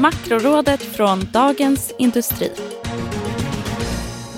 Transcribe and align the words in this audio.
Makrorådet 0.00 0.82
från 0.82 1.28
Dagens 1.32 1.94
Industri. 1.98 2.50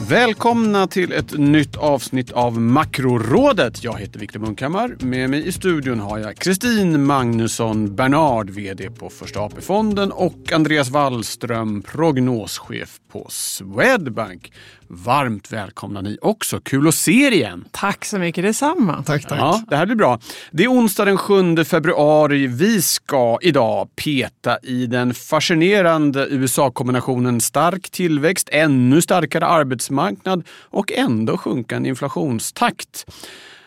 Välkomna 0.09 0.87
till 0.87 1.13
ett 1.13 1.39
nytt 1.39 1.77
avsnitt 1.77 2.33
av 2.33 2.61
Makrorådet. 2.61 3.85
Jag 3.85 3.99
heter 3.99 4.21
Viktor 4.21 4.41
Munkhammar. 4.41 4.97
Med 5.01 5.31
mig 5.31 5.47
i 5.47 5.53
studion 5.53 6.01
har 6.01 6.19
jag 6.19 6.37
Kristin 6.37 7.05
Magnusson 7.05 7.97
Bernard, 7.97 8.51
VD 8.51 8.91
på 8.91 9.11
Första 9.11 9.41
AP-fonden 9.41 10.13
och 10.13 10.53
Andreas 10.53 10.91
Wallström, 10.91 11.83
prognoschef 11.83 13.01
på 13.13 13.27
Swedbank. 13.31 14.53
Varmt 14.93 15.53
välkomna 15.53 16.01
ni 16.01 16.19
också. 16.23 16.61
Kul 16.61 16.89
att 16.89 16.95
se 16.95 17.27
er 17.27 17.31
igen. 17.31 17.65
Tack 17.71 18.05
så 18.05 18.19
mycket 18.19 18.45
detsamma. 18.45 19.03
Tack, 19.03 19.29
tack. 19.29 19.39
Ja, 19.39 19.63
det 19.69 19.77
här 19.77 19.87
blir 19.87 19.97
bra. 19.97 20.21
Det 20.51 20.65
är 20.65 20.69
onsdag 20.69 21.05
den 21.05 21.19
7 21.19 21.65
februari. 21.65 22.47
Vi 22.47 22.83
ska 22.83 23.39
idag 23.43 23.89
peta 23.97 24.59
i 24.63 24.87
den 24.87 25.15
fascinerande 25.15 26.27
USA-kombinationen 26.31 27.41
stark 27.41 27.91
tillväxt, 27.91 28.49
ännu 28.53 29.03
starkare 29.03 29.47
arbetsmarknad 29.47 30.47
och 30.63 30.93
ändå 30.93 31.37
sjunkande 31.37 31.89
inflationstakt. 31.89 33.07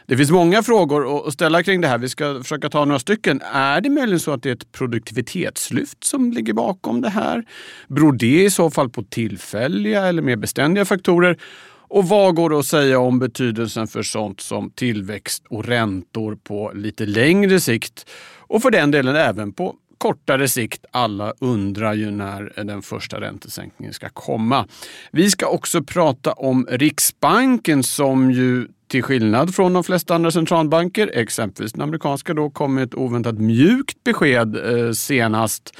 Det 0.06 0.18
finns 0.18 0.32
många 0.32 0.64
frågor 0.64 1.28
att 1.28 1.34
ställa 1.34 1.64
kring 1.64 1.82
det 1.82 1.88
här. 1.88 1.98
Vi 1.98 2.10
ska 2.10 2.40
försöka 2.44 2.70
ta 2.70 2.86
några 2.86 3.00
stycken. 3.00 3.42
Är 3.42 3.82
det 3.82 3.90
möjligen 3.90 4.20
så 4.20 4.32
att 4.32 4.44
det 4.44 4.50
är 4.50 4.54
ett 4.54 4.72
produktivitetslyft 4.72 6.04
som 6.04 6.32
ligger 6.32 6.54
bakom 6.54 7.02
det 7.02 7.10
här? 7.10 7.44
Beror 7.88 8.14
det 8.14 8.44
i 8.44 8.50
så 8.50 8.72
fall 8.72 8.90
på 8.90 9.04
tillfälliga 9.04 10.06
eller 10.06 10.22
mer 10.22 10.36
beständiga 10.36 10.86
faktorer? 10.86 11.38
Och 11.88 12.08
vad 12.08 12.36
går 12.36 12.50
det 12.50 12.60
att 12.60 12.66
säga 12.66 13.00
om 13.00 13.20
betydelsen 13.20 13.88
för 13.88 14.04
sånt 14.04 14.42
som 14.42 14.70
tillväxt 14.70 15.44
och 15.50 15.66
räntor 15.66 16.38
på 16.44 16.72
lite 16.76 17.06
längre 17.06 17.60
sikt? 17.60 18.10
Och 18.38 18.62
för 18.62 18.72
den 18.72 18.92
delen 18.92 19.16
även 19.16 19.54
på 19.54 19.76
kortare 19.98 20.48
sikt. 20.48 20.86
Alla 20.92 21.34
undrar 21.40 21.94
ju 21.94 22.12
när 22.12 22.64
den 22.64 22.82
första 22.82 23.22
räntesänkningen 23.22 23.94
ska 23.94 24.10
komma. 24.10 24.68
Vi 25.12 25.30
ska 25.32 25.48
också 25.48 25.84
prata 25.84 26.32
om 26.32 26.68
Riksbanken 26.70 27.84
som 27.84 28.32
ju 28.32 28.68
till 28.94 29.04
skillnad 29.04 29.56
från 29.56 29.74
de 29.74 29.84
flesta 29.84 30.16
andra 30.16 30.32
centralbanker, 30.32 31.12
exempelvis 31.14 31.74
den 31.74 31.82
amerikanska, 31.82 32.34
då 32.34 32.50
kom 32.50 32.78
ett 32.78 32.96
oväntat 32.96 33.38
mjukt 33.38 34.04
besked 34.04 34.56
eh, 34.56 34.92
senast. 34.92 35.74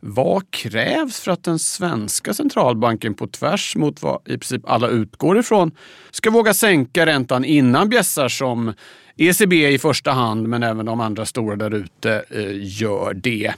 Vad 0.00 0.50
krävs 0.50 1.20
för 1.20 1.32
att 1.32 1.44
den 1.44 1.58
svenska 1.58 2.34
centralbanken 2.34 3.14
på 3.14 3.26
tvärs 3.26 3.76
mot 3.76 4.02
vad 4.02 4.20
i 4.24 4.30
princip 4.30 4.62
alla 4.64 4.88
utgår 4.88 5.38
ifrån 5.38 5.70
ska 6.10 6.30
våga 6.30 6.54
sänka 6.54 7.06
räntan 7.06 7.44
innan 7.44 7.88
bjässar 7.88 8.28
som 8.28 8.72
ECB 9.16 9.68
i 9.68 9.78
första 9.78 10.10
hand, 10.10 10.48
men 10.48 10.62
även 10.62 10.86
de 10.86 11.00
andra 11.00 11.26
stora 11.26 11.56
där 11.56 11.74
ute 11.74 12.24
eh, 12.30 12.80
gör 12.80 13.14
det. 13.14 13.54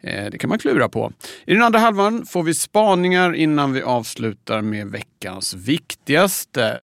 Eh, 0.00 0.30
det 0.30 0.38
kan 0.38 0.48
man 0.48 0.58
klura 0.58 0.88
på. 0.88 1.12
I 1.46 1.54
den 1.54 1.62
andra 1.62 1.78
halvan 1.78 2.26
får 2.26 2.42
vi 2.42 2.54
spaningar 2.54 3.34
innan 3.34 3.72
vi 3.72 3.82
avslutar 3.82 4.62
med 4.62 4.86
veckans 4.86 5.54
viktigaste. 5.54 6.80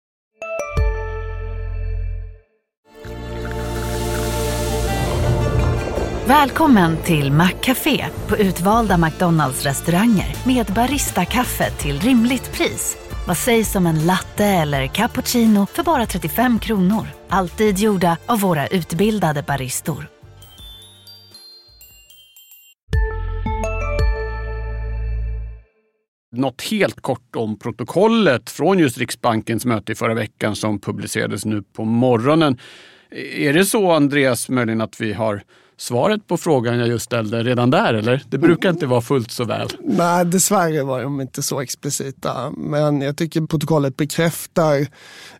Välkommen 6.30 6.98
till 7.04 7.32
Maccafé 7.32 8.06
på 8.28 8.38
utvalda 8.38 8.98
McDonalds 8.98 9.66
restauranger 9.66 10.36
med 10.48 10.66
Baristakaffe 10.66 11.72
till 11.72 12.00
rimligt 12.00 12.52
pris. 12.54 12.98
Vad 13.28 13.38
sägs 13.38 13.76
om 13.76 13.86
en 13.86 14.06
latte 14.06 14.46
eller 14.46 14.88
cappuccino 14.88 15.66
för 15.66 15.84
bara 15.84 16.06
35 16.06 16.60
kronor? 16.60 17.08
Alltid 17.30 17.78
gjorda 17.78 18.18
av 18.26 18.40
våra 18.40 18.68
utbildade 18.68 19.44
baristor. 19.48 20.08
Något 26.32 26.62
helt 26.62 27.02
kort 27.02 27.36
om 27.36 27.60
protokollet 27.60 28.50
från 28.50 28.80
just 28.80 28.98
Riksbankens 28.98 29.66
möte 29.66 29.92
i 29.92 29.96
förra 29.96 30.14
veckan 30.14 30.56
som 30.56 30.80
publicerades 30.80 31.46
nu 31.46 31.64
på 31.64 31.86
morgonen. 31.86 32.58
Är 33.36 33.54
det 33.54 33.66
så 33.66 33.92
Andreas 33.92 34.50
möjligen 34.50 34.82
att 34.82 35.02
vi 35.02 35.14
har 35.14 35.44
svaret 35.80 36.28
på 36.28 36.38
frågan 36.38 36.80
jag 36.80 36.88
just 36.88 37.06
ställde 37.06 37.44
redan 37.44 37.70
där 37.70 37.94
eller? 37.94 38.24
Det 38.30 38.38
brukar 38.38 38.70
inte 38.70 38.86
vara 38.86 39.02
fullt 39.02 39.32
så 39.32 39.44
väl. 39.44 39.68
Nej, 39.84 40.26
dessvärre 40.26 40.84
var 40.84 41.04
de 41.04 41.22
inte 41.22 41.42
så 41.42 41.62
explicita. 41.62 42.52
Men 42.58 43.02
jag 43.02 43.18
tycker 43.18 43.42
protokollet 43.42 43.98
bekräftar 43.98 44.88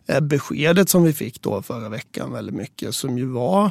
eh, 0.06 0.20
beskedet 0.20 0.88
som 0.88 1.04
vi 1.04 1.12
fick 1.12 1.42
då 1.42 1.62
förra 1.62 1.88
veckan 1.88 2.32
väldigt 2.32 2.54
mycket 2.54 2.94
som 2.94 3.18
ju 3.18 3.26
var 3.26 3.70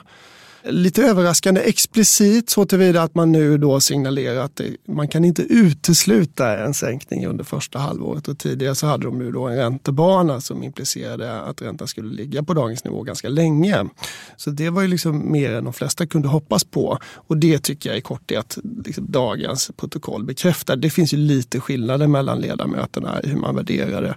lite 0.63 1.03
överraskande 1.03 1.61
explicit 1.61 2.49
så 2.49 2.65
tillvida 2.65 3.03
att 3.03 3.15
man 3.15 3.31
nu 3.31 3.57
då 3.57 3.79
signalerar 3.79 4.43
att 4.43 4.55
det, 4.55 4.75
man 4.87 5.07
kan 5.07 5.25
inte 5.25 5.41
utesluta 5.41 6.57
en 6.57 6.73
sänkning 6.73 7.27
under 7.27 7.43
första 7.43 7.79
halvåret. 7.79 8.27
Och 8.27 8.39
tidigare 8.39 8.75
så 8.75 8.87
hade 8.87 9.05
de 9.05 9.21
ju 9.21 9.31
då 9.31 9.47
en 9.47 9.55
räntebana 9.55 10.41
som 10.41 10.63
implicerade 10.63 11.41
att 11.41 11.61
räntan 11.61 11.87
skulle 11.87 12.13
ligga 12.13 12.43
på 12.43 12.53
dagens 12.53 12.83
nivå 12.83 13.03
ganska 13.03 13.29
länge. 13.29 13.85
Så 14.37 14.49
det 14.49 14.69
var 14.69 14.81
ju 14.81 14.87
liksom 14.87 15.31
mer 15.31 15.53
än 15.53 15.63
de 15.63 15.73
flesta 15.73 16.07
kunde 16.07 16.27
hoppas 16.27 16.63
på. 16.63 16.97
Och 17.15 17.37
det 17.37 17.59
tycker 17.59 17.89
jag 17.89 17.97
i 17.97 18.01
korthet 18.01 18.57
liksom 18.85 19.11
dagens 19.11 19.71
protokoll 19.77 20.23
bekräftar. 20.23 20.75
Det 20.75 20.89
finns 20.89 21.13
ju 21.13 21.17
lite 21.17 21.59
skillnader 21.59 22.07
mellan 22.07 22.39
ledamöterna 22.39 23.21
i 23.23 23.29
hur 23.29 23.37
man 23.37 23.55
värderar 23.55 24.01
det. 24.01 24.15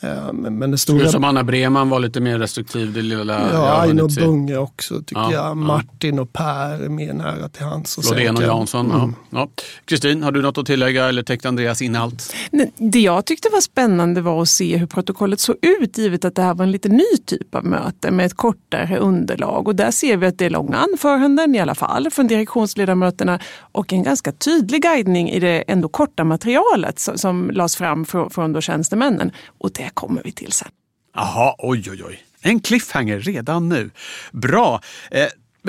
Eh, 0.00 0.32
men, 0.32 0.58
men 0.58 0.70
det 0.70 0.78
stora... 0.78 1.08
Som 1.08 1.24
Anna 1.24 1.44
Breman 1.44 1.88
var 1.88 1.98
lite 1.98 2.20
mer 2.20 2.38
restriktiv. 2.38 2.92
Det 2.92 3.02
lilla 3.02 3.52
ja, 3.52 3.80
Aino 3.80 4.08
Bunge 4.08 4.56
också 4.56 5.02
tycker 5.02 5.20
ja, 5.20 5.32
jag. 5.32 5.56
Martin 5.76 6.18
och 6.18 6.32
Per 6.32 6.84
är 6.84 6.88
mer 6.88 7.12
nära 7.12 7.48
till 7.48 7.64
hands. 7.64 7.98
Flodén 8.08 8.36
och 8.36 8.42
Jansson. 8.42 8.90
Mm. 8.90 9.14
Ja. 9.30 9.48
Kristin, 9.84 10.22
har 10.22 10.32
du 10.32 10.42
något 10.42 10.58
att 10.58 10.66
tillägga 10.66 11.08
eller 11.08 11.22
täckte 11.22 11.48
Andreas 11.48 11.82
in 11.82 11.96
allt? 11.96 12.34
Det 12.76 13.00
jag 13.00 13.26
tyckte 13.26 13.48
var 13.52 13.60
spännande 13.60 14.20
var 14.20 14.42
att 14.42 14.48
se 14.48 14.76
hur 14.76 14.86
protokollet 14.86 15.40
såg 15.40 15.56
ut 15.62 15.98
givet 15.98 16.24
att 16.24 16.34
det 16.34 16.42
här 16.42 16.54
var 16.54 16.64
en 16.64 16.70
lite 16.70 16.88
ny 16.88 17.16
typ 17.26 17.54
av 17.54 17.64
möte 17.64 18.10
med 18.10 18.26
ett 18.26 18.34
kortare 18.34 18.98
underlag. 18.98 19.68
Och 19.68 19.74
där 19.74 19.90
ser 19.90 20.16
vi 20.16 20.26
att 20.26 20.38
det 20.38 20.44
är 20.46 20.50
långa 20.50 20.76
anföranden 20.76 21.54
i 21.54 21.60
alla 21.60 21.74
fall 21.74 22.10
från 22.10 22.26
direktionsledamöterna 22.26 23.40
och 23.58 23.92
en 23.92 24.02
ganska 24.02 24.32
tydlig 24.32 24.82
guidning 24.82 25.30
i 25.30 25.40
det 25.40 25.64
ändå 25.68 25.88
korta 25.88 26.24
materialet 26.24 26.98
som, 26.98 27.18
som 27.18 27.50
lades 27.50 27.76
fram 27.76 28.04
från, 28.04 28.30
från 28.30 28.52
då 28.52 28.60
tjänstemännen. 28.60 29.32
Och 29.58 29.70
det 29.72 29.90
kommer 29.94 30.22
vi 30.24 30.32
till 30.32 30.52
sen. 30.52 30.68
Jaha, 31.14 31.54
oj 31.58 31.90
oj 31.90 32.02
oj. 32.04 32.24
En 32.40 32.60
cliffhanger 32.60 33.20
redan 33.20 33.68
nu. 33.68 33.90
Bra. 34.32 34.80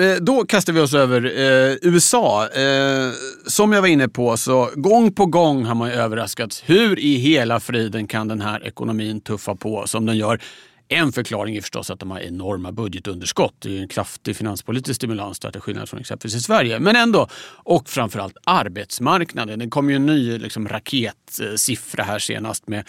Eh, 0.00 0.14
då 0.20 0.44
kastar 0.44 0.72
vi 0.72 0.80
oss 0.80 0.94
över 0.94 1.24
eh, 1.24 1.76
USA. 1.82 2.48
Eh, 2.48 3.10
som 3.46 3.72
jag 3.72 3.80
var 3.80 3.88
inne 3.88 4.08
på 4.08 4.36
så 4.36 4.70
gång 4.74 5.12
på 5.12 5.26
gång 5.26 5.64
har 5.64 5.74
man 5.74 5.90
överraskats. 5.90 6.62
Hur 6.66 6.98
i 6.98 7.14
hela 7.14 7.60
friden 7.60 8.06
kan 8.06 8.28
den 8.28 8.40
här 8.40 8.66
ekonomin 8.66 9.20
tuffa 9.20 9.54
på 9.54 9.86
som 9.86 10.06
den 10.06 10.16
gör? 10.16 10.40
En 10.88 11.12
förklaring 11.12 11.56
är 11.56 11.60
förstås 11.60 11.90
att 11.90 12.00
de 12.00 12.10
har 12.10 12.20
enorma 12.20 12.72
budgetunderskott. 12.72 13.54
Det 13.58 13.78
är 13.78 13.82
en 13.82 13.88
kraftig 13.88 14.36
finanspolitisk 14.36 14.96
stimulans 14.96 15.38
där 15.38 15.50
till 15.50 15.60
skillnad 15.60 15.88
från 15.88 16.00
exempelvis 16.00 16.36
i 16.36 16.40
Sverige. 16.40 16.78
Men 16.78 16.96
ändå. 16.96 17.28
Och 17.64 17.88
framförallt 17.88 18.36
arbetsmarknaden. 18.44 19.58
Det 19.58 19.68
kom 19.68 19.90
ju 19.90 19.96
en 19.96 20.06
ny 20.06 20.38
liksom, 20.38 20.68
raketsiffra 20.68 22.02
här 22.02 22.18
senast 22.18 22.68
med 22.68 22.84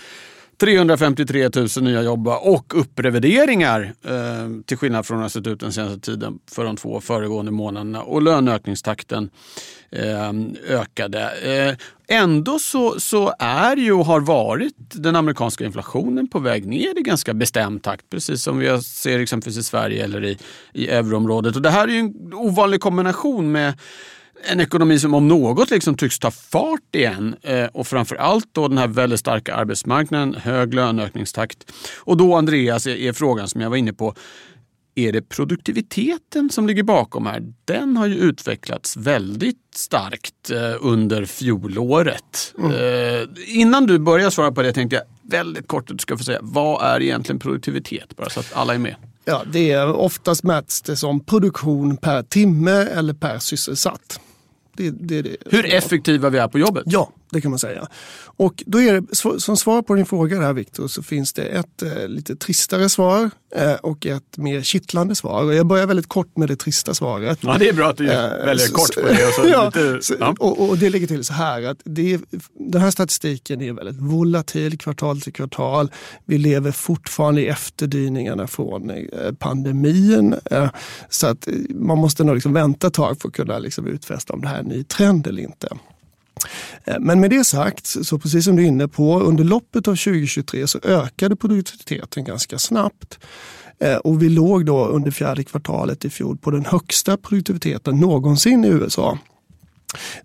353 0.59 1.50
000 1.56 1.68
nya 1.81 2.01
jobb 2.01 2.28
och 2.28 2.79
upprevideringar 2.79 3.94
eh, 4.06 4.62
till 4.66 4.78
skillnad 4.78 5.06
från 5.06 5.18
hur 5.18 5.22
det 5.22 5.25
har 5.25 5.29
sett 5.29 5.47
ut 5.47 5.59
den 5.59 5.73
senaste 5.73 6.00
tiden 6.00 6.40
för 6.51 6.63
de 6.63 6.75
två 6.75 7.01
föregående 7.01 7.51
månaderna. 7.51 8.01
Och 8.01 8.22
löneökningstakten 8.22 9.29
eh, 9.91 10.31
ökade. 10.69 11.31
Eh, 11.31 11.75
ändå 12.18 12.59
så, 12.59 13.00
så 13.00 13.34
är 13.40 13.78
ju 13.78 13.94
och 13.94 14.06
har 14.06 14.19
varit 14.19 14.75
den 14.78 15.16
amerikanska 15.16 15.66
inflationen 15.66 16.28
på 16.28 16.40
väg 16.40 16.68
ner 16.68 17.00
i 17.00 17.01
ganska 17.01 17.34
bestämd 17.34 17.84
takt. 17.84 18.09
Precis 18.09 18.44
som 18.44 18.59
vi 18.59 18.81
ser 18.81 19.19
exempelvis 19.19 19.57
i 19.57 19.63
Sverige 19.63 20.03
eller 20.03 20.25
i, 20.25 20.38
i 20.74 20.88
euroområdet. 20.88 21.56
Och 21.56 21.62
det 21.62 21.69
här 21.69 21.88
är 21.88 21.91
ju 21.91 22.00
en 22.00 22.34
ovanlig 22.34 22.81
kombination 22.81 23.51
med 23.51 23.74
en 24.44 24.59
ekonomi 24.59 25.00
som 25.00 25.14
om 25.14 25.28
något 25.28 25.70
liksom 25.70 25.98
tycks 25.98 26.20
ta 26.20 26.31
fart 26.31 26.96
igen. 26.96 27.36
Eh, 27.42 27.66
och 27.66 27.88
framför 27.88 28.16
allt 28.16 28.48
då 28.51 28.68
den 28.68 28.78
här 28.78 28.88
väldigt 28.88 29.19
starka 29.19 29.56
arbetsmarknaden, 29.56 30.34
hög 30.34 30.74
löneökningstakt. 30.74 31.72
Och 31.98 32.18
då 32.18 32.36
Andreas 32.36 32.88
är, 32.88 33.13
frågan 33.13 33.48
som 33.48 33.62
jag 33.62 33.69
var 33.69 33.78
inne 33.78 33.94
på. 33.94 34.16
Är 34.95 35.12
det 35.12 35.22
produktiviteten 35.22 36.50
som 36.50 36.68
ligger 36.68 36.84
bakom 36.84 37.25
här? 37.25 37.44
Den 37.66 37.98
har 37.98 38.06
ju 38.06 38.16
utvecklats 38.16 38.98
väldigt 38.98 39.57
starkt 39.75 40.51
eh, 40.51 40.75
under 40.80 41.25
fjolåret. 41.25 42.54
Mm. 42.57 42.72
Eh, 42.72 43.28
innan 43.45 43.88
du 43.88 44.00
börjar 44.00 44.30
svara 44.30 44.51
på 44.51 44.62
det 44.62 44.74
tänkte 44.74 44.95
jag 44.95 45.04
väldigt 45.31 45.68
kort 45.68 45.92
att 45.92 45.98
du 45.98 46.01
ska 46.01 46.18
få 46.18 46.24
säga 46.24 46.39
vad 46.42 46.84
är 46.84 47.01
egentligen 47.01 47.39
produktivitet? 47.39 48.16
Bara 48.16 48.30
så 48.30 48.39
att 48.39 48.54
alla 48.54 48.74
är 48.74 48.80
med. 48.80 48.95
Ja, 49.25 49.44
det 49.51 49.72
är 49.72 49.94
oftast 49.94 50.44
mäts 50.44 50.81
det 50.81 50.95
som 50.95 51.19
produktion 51.19 51.98
per 51.98 52.24
timme 52.24 52.72
eller 52.72 53.13
per 53.13 53.39
sysselsatt. 53.39 54.19
Det, 54.77 54.89
det, 54.89 55.21
det. 55.21 55.38
Hur 55.45 55.74
effektiva 55.74 56.29
vi 56.29 56.38
är 56.38 56.47
på 56.47 56.59
jobbet? 56.59 56.83
Ja, 56.85 57.12
Det 57.29 57.41
kan 57.41 57.51
man 57.51 57.59
säga. 57.59 57.88
Och 58.19 58.63
då 58.65 58.81
är 58.81 59.01
det, 59.01 59.39
som 59.41 59.57
svar 59.57 59.81
på 59.81 59.95
din 59.95 60.06
fråga 60.06 60.39
där 60.39 60.53
Viktor 60.53 60.88
så 60.88 61.03
finns 61.03 61.33
det 61.33 61.44
ett 61.44 61.81
eh, 61.81 62.07
lite 62.07 62.35
tristare 62.35 62.89
svar 62.89 63.29
eh, 63.56 63.74
och 63.74 64.06
ett 64.06 64.38
mer 64.38 64.62
kittlande 64.62 65.15
svar. 65.15 65.44
Och 65.44 65.53
jag 65.53 65.65
börjar 65.65 65.88
väldigt 65.88 66.07
kort 66.07 66.38
med 66.38 66.47
det 66.47 66.56
trista 66.56 66.94
svaret. 66.94 67.39
Ja, 67.41 67.57
det 67.59 67.69
är 67.69 67.74
bra 67.74 67.89
att 67.89 67.97
du 67.97 68.12
eh, 68.12 68.45
väljer 68.45 68.68
kort 68.68 68.95
på 68.95 69.01
det. 69.01 69.27
Och, 69.27 69.33
så 69.33 69.47
ja, 69.47 69.65
lite, 69.65 70.00
ja. 70.19 70.35
och, 70.39 70.69
och, 70.69 70.77
det 70.77 70.89
ligger 70.89 71.07
till 71.07 71.24
så 71.24 71.33
här 71.33 71.63
att 71.63 71.77
det, 71.83 72.21
den 72.53 72.81
här 72.81 72.91
statistiken 72.91 73.62
är 73.62 73.74
väldigt 73.74 74.01
volatil 74.01 74.77
kvartal 74.77 75.21
till 75.21 75.33
kvartal. 75.33 75.91
Vi 76.25 76.38
lever 76.38 76.71
fortfarande 76.71 77.41
i 77.41 77.47
efterdyningarna 77.47 78.47
från 78.47 78.89
eh, 78.89 79.33
pandemin. 79.39 80.35
Eh, 80.51 80.69
så 81.09 81.27
att 81.27 81.47
man 81.69 81.97
måste 81.97 82.24
nog 82.24 82.35
liksom 82.35 82.53
vänta 82.53 82.88
ett 82.88 82.94
tag 82.94 83.21
för 83.21 83.27
att 83.27 83.33
kunna 83.33 83.59
liksom 83.59 83.88
utfästa 83.88 84.33
om 84.33 84.41
det 84.41 84.47
här 84.47 84.56
är 84.56 84.59
en 84.59 84.65
ny 84.65 84.83
trend 84.83 85.27
eller 85.27 85.41
inte. 85.41 85.68
Eh, 86.86 86.95
men 87.00 87.19
med 87.19 87.30
det 87.30 87.44
sagt, 87.44 87.88
så 88.06 88.19
precis 88.19 88.45
som 88.45 88.56
du 88.56 88.63
är 88.63 88.68
inne 88.68 88.88
på, 88.88 89.19
under 89.19 89.44
loppet 89.44 89.88
av 89.88 89.95
2023 89.95 90.68
så 90.68 90.80
ökade 90.84 91.36
produktiviteten 91.36 92.24
ganska 92.24 92.57
snabbt. 92.57 93.19
Eh, 93.80 93.95
och 93.95 94.22
vi 94.24 94.30
låg 94.30 94.66
då 94.66 94.86
under 94.86 95.12
fjärde 95.12 95.44
kvartalet 95.44 96.06
i 96.06 96.10
fjol 96.10 96.38
på 96.38 96.51
den 96.51 96.66
högsta 96.66 97.18
produktiviteten 97.18 98.00
någonsin 98.00 98.66
i 98.66 98.68
USA. 98.68 99.18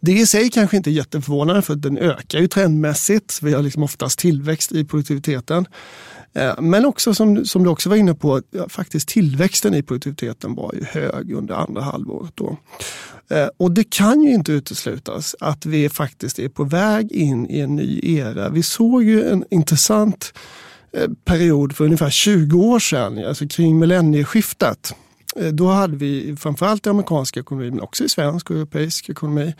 Det 0.00 0.12
i 0.12 0.26
sig 0.26 0.50
kanske 0.50 0.76
inte 0.76 0.91
är 0.91 0.93
jätteförvånande 0.93 1.62
för 1.62 1.75
den 1.75 1.99
ökar 1.99 2.38
ju 2.38 2.49
trendmässigt. 2.49 3.43
Vi 3.43 3.55
har 3.55 3.62
liksom 3.62 3.82
oftast 3.82 4.19
tillväxt 4.19 4.73
i 4.73 4.85
produktiviteten. 4.85 5.67
Eh, 6.34 6.61
men 6.61 6.84
också 6.84 7.14
som, 7.14 7.44
som 7.44 7.64
du 7.64 7.70
också 7.70 7.88
var 7.88 7.96
inne 7.96 8.14
på, 8.14 8.43
ja, 8.50 8.69
faktiskt 8.69 9.08
tillväxten 9.08 9.75
i 9.75 9.82
produktiviteten 9.82 10.55
var 10.55 10.75
ju 10.75 10.84
hög 10.84 11.32
under 11.32 11.55
andra 11.55 11.82
halvåret. 11.82 12.32
Då. 12.34 12.56
Eh, 13.31 13.49
och 13.56 13.73
det 13.73 13.90
kan 13.90 14.23
ju 14.23 14.34
inte 14.34 14.52
uteslutas 14.52 15.37
att 15.40 15.67
vi 15.67 15.88
faktiskt 15.88 16.38
är 16.38 16.49
på 16.49 16.64
väg 16.64 17.12
in 17.12 17.50
i 17.50 17.61
en 17.61 17.76
ny 17.76 18.00
era. 18.02 18.49
Vi 18.49 18.62
såg 18.62 19.02
ju 19.02 19.29
en 19.31 19.44
intressant 19.50 20.34
eh, 20.93 21.08
period 21.25 21.76
för 21.76 21.84
ungefär 21.84 22.11
20 22.11 22.61
år 22.61 22.78
sedan, 22.78 23.25
alltså 23.26 23.49
kring 23.49 23.78
millennieskiftet. 23.78 24.94
Då 25.52 25.69
hade 25.69 25.96
vi 25.96 26.37
framförallt 26.37 26.87
i 26.87 26.90
amerikansk 26.90 27.37
ekonomi, 27.37 27.70
men 27.70 27.81
också 27.81 28.05
i 28.05 28.08
svensk 28.08 28.50
och 28.50 28.56
europeisk 28.56 29.08
ekonomi, 29.08 29.55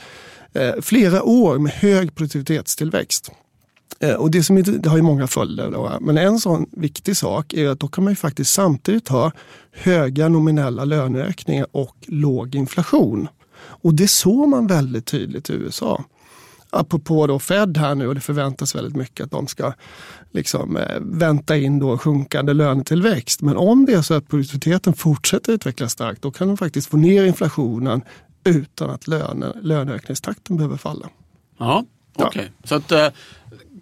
flera 0.82 1.22
år 1.22 1.58
med 1.58 1.72
hög 1.72 2.14
produktivitetstillväxt. 2.14 3.30
Eh, 3.98 4.14
och 4.14 4.30
det, 4.30 4.42
som 4.42 4.62
det 4.62 4.86
har 4.86 4.96
ju 4.96 5.02
många 5.02 5.26
följder. 5.26 5.70
Då, 5.70 5.98
men 6.00 6.18
en 6.18 6.38
sån 6.38 6.66
viktig 6.72 7.16
sak 7.16 7.52
är 7.52 7.68
att 7.68 7.80
då 7.80 7.88
kan 7.88 8.04
man 8.04 8.12
ju 8.12 8.16
faktiskt 8.16 8.52
samtidigt 8.52 9.08
ha 9.08 9.32
höga 9.72 10.28
nominella 10.28 10.84
löneökningar 10.84 11.66
och 11.72 11.96
låg 12.06 12.54
inflation. 12.54 13.28
Och 13.58 13.94
det 13.94 14.08
såg 14.08 14.48
man 14.48 14.66
väldigt 14.66 15.06
tydligt 15.06 15.50
i 15.50 15.52
USA. 15.52 16.04
Apropå 16.70 17.26
då 17.26 17.38
Fed 17.38 17.76
här 17.76 17.94
nu 17.94 18.08
och 18.08 18.14
det 18.14 18.20
förväntas 18.20 18.74
väldigt 18.74 18.96
mycket 18.96 19.24
att 19.24 19.30
de 19.30 19.46
ska 19.46 19.72
liksom, 20.30 20.76
eh, 20.76 21.00
vänta 21.00 21.56
in 21.56 21.78
då 21.78 21.98
sjunkande 21.98 22.52
lönetillväxt. 22.52 23.42
Men 23.42 23.56
om 23.56 23.86
det 23.86 23.92
är 23.92 24.02
så 24.02 24.14
att 24.14 24.28
produktiviteten 24.28 24.94
fortsätter 24.94 25.52
utvecklas 25.52 25.92
starkt 25.92 26.22
då 26.22 26.30
kan 26.30 26.48
de 26.48 26.56
faktiskt 26.56 26.88
få 26.88 26.96
ner 26.96 27.24
inflationen 27.24 28.02
utan 28.44 28.90
att 28.90 29.08
löne, 29.08 29.52
löneökningstakten 29.62 30.56
behöver 30.56 30.76
falla. 30.76 31.08
Ja, 31.58 31.84
okej. 32.16 32.26
Okay. 32.26 32.44
Ja. 32.44 32.68
Så 32.68 32.74
att, 32.74 32.92
eh, 32.92 33.08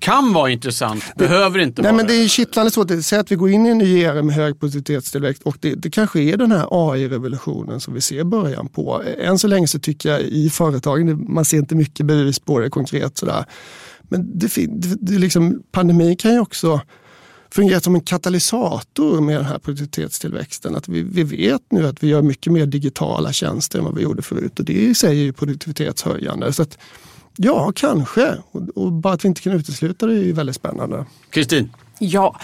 kan 0.00 0.32
vara 0.32 0.50
intressant, 0.50 1.04
det, 1.16 1.28
behöver 1.28 1.58
inte 1.58 1.82
nej, 1.82 1.92
vara 1.92 1.96
men 1.96 2.06
Det 2.06 2.24
är 2.24 2.28
kittlande 2.28 2.70
så. 2.70 3.02
Säg 3.02 3.18
att 3.18 3.32
vi 3.32 3.36
går 3.36 3.50
in 3.50 3.66
i 3.66 3.68
en 3.68 3.78
ny 3.78 4.00
era 4.00 4.22
med 4.22 4.34
hög 4.34 4.60
produktivitetstillväxt 4.60 5.42
och 5.42 5.56
det, 5.60 5.74
det 5.74 5.90
kanske 5.90 6.20
är 6.20 6.36
den 6.36 6.52
här 6.52 6.66
AI-revolutionen 6.70 7.80
som 7.80 7.94
vi 7.94 8.00
ser 8.00 8.24
början 8.24 8.68
på. 8.68 9.02
Än 9.18 9.38
så 9.38 9.48
länge 9.48 9.68
så 9.68 9.78
tycker 9.78 10.10
jag 10.10 10.20
i 10.20 10.50
företagen, 10.50 11.24
man 11.28 11.44
ser 11.44 11.56
inte 11.56 11.74
mycket 11.74 12.06
bevis 12.06 12.38
på 12.38 12.58
det 12.58 12.70
konkret 12.70 13.18
sådär. 13.18 13.44
Men 14.02 14.38
det, 14.38 14.54
det, 14.56 14.96
det 15.00 15.18
liksom, 15.18 15.62
pandemin 15.72 16.16
kan 16.16 16.32
ju 16.32 16.40
också 16.40 16.80
fungera 17.50 17.80
som 17.80 17.94
en 17.94 18.00
katalysator 18.00 19.20
med 19.20 19.36
den 19.36 19.44
här 19.44 19.58
produktivitetstillväxten. 19.58 20.76
Att 20.76 20.88
vi, 20.88 21.02
vi 21.02 21.22
vet 21.22 21.62
nu 21.70 21.86
att 21.86 22.02
vi 22.02 22.08
gör 22.08 22.22
mycket 22.22 22.52
mer 22.52 22.66
digitala 22.66 23.32
tjänster 23.32 23.78
än 23.78 23.84
vad 23.84 23.94
vi 23.94 24.02
gjorde 24.02 24.22
förut 24.22 24.58
och 24.58 24.64
det 24.64 24.72
i 24.72 24.94
sig 24.94 25.10
är 25.10 25.22
ju 25.22 25.32
produktivitetshöjande. 25.32 26.52
Så 26.52 26.62
att, 26.62 26.78
Ja, 27.36 27.72
kanske. 27.74 28.36
Och, 28.50 28.62
och 28.74 28.92
bara 28.92 29.14
att 29.14 29.24
vi 29.24 29.28
inte 29.28 29.40
kan 29.40 29.52
utesluta 29.52 30.06
det 30.06 30.12
är 30.12 30.22
ju 30.22 30.32
väldigt 30.32 30.56
spännande. 30.56 31.06
Kristin? 31.30 31.70
Ja, 31.98 32.36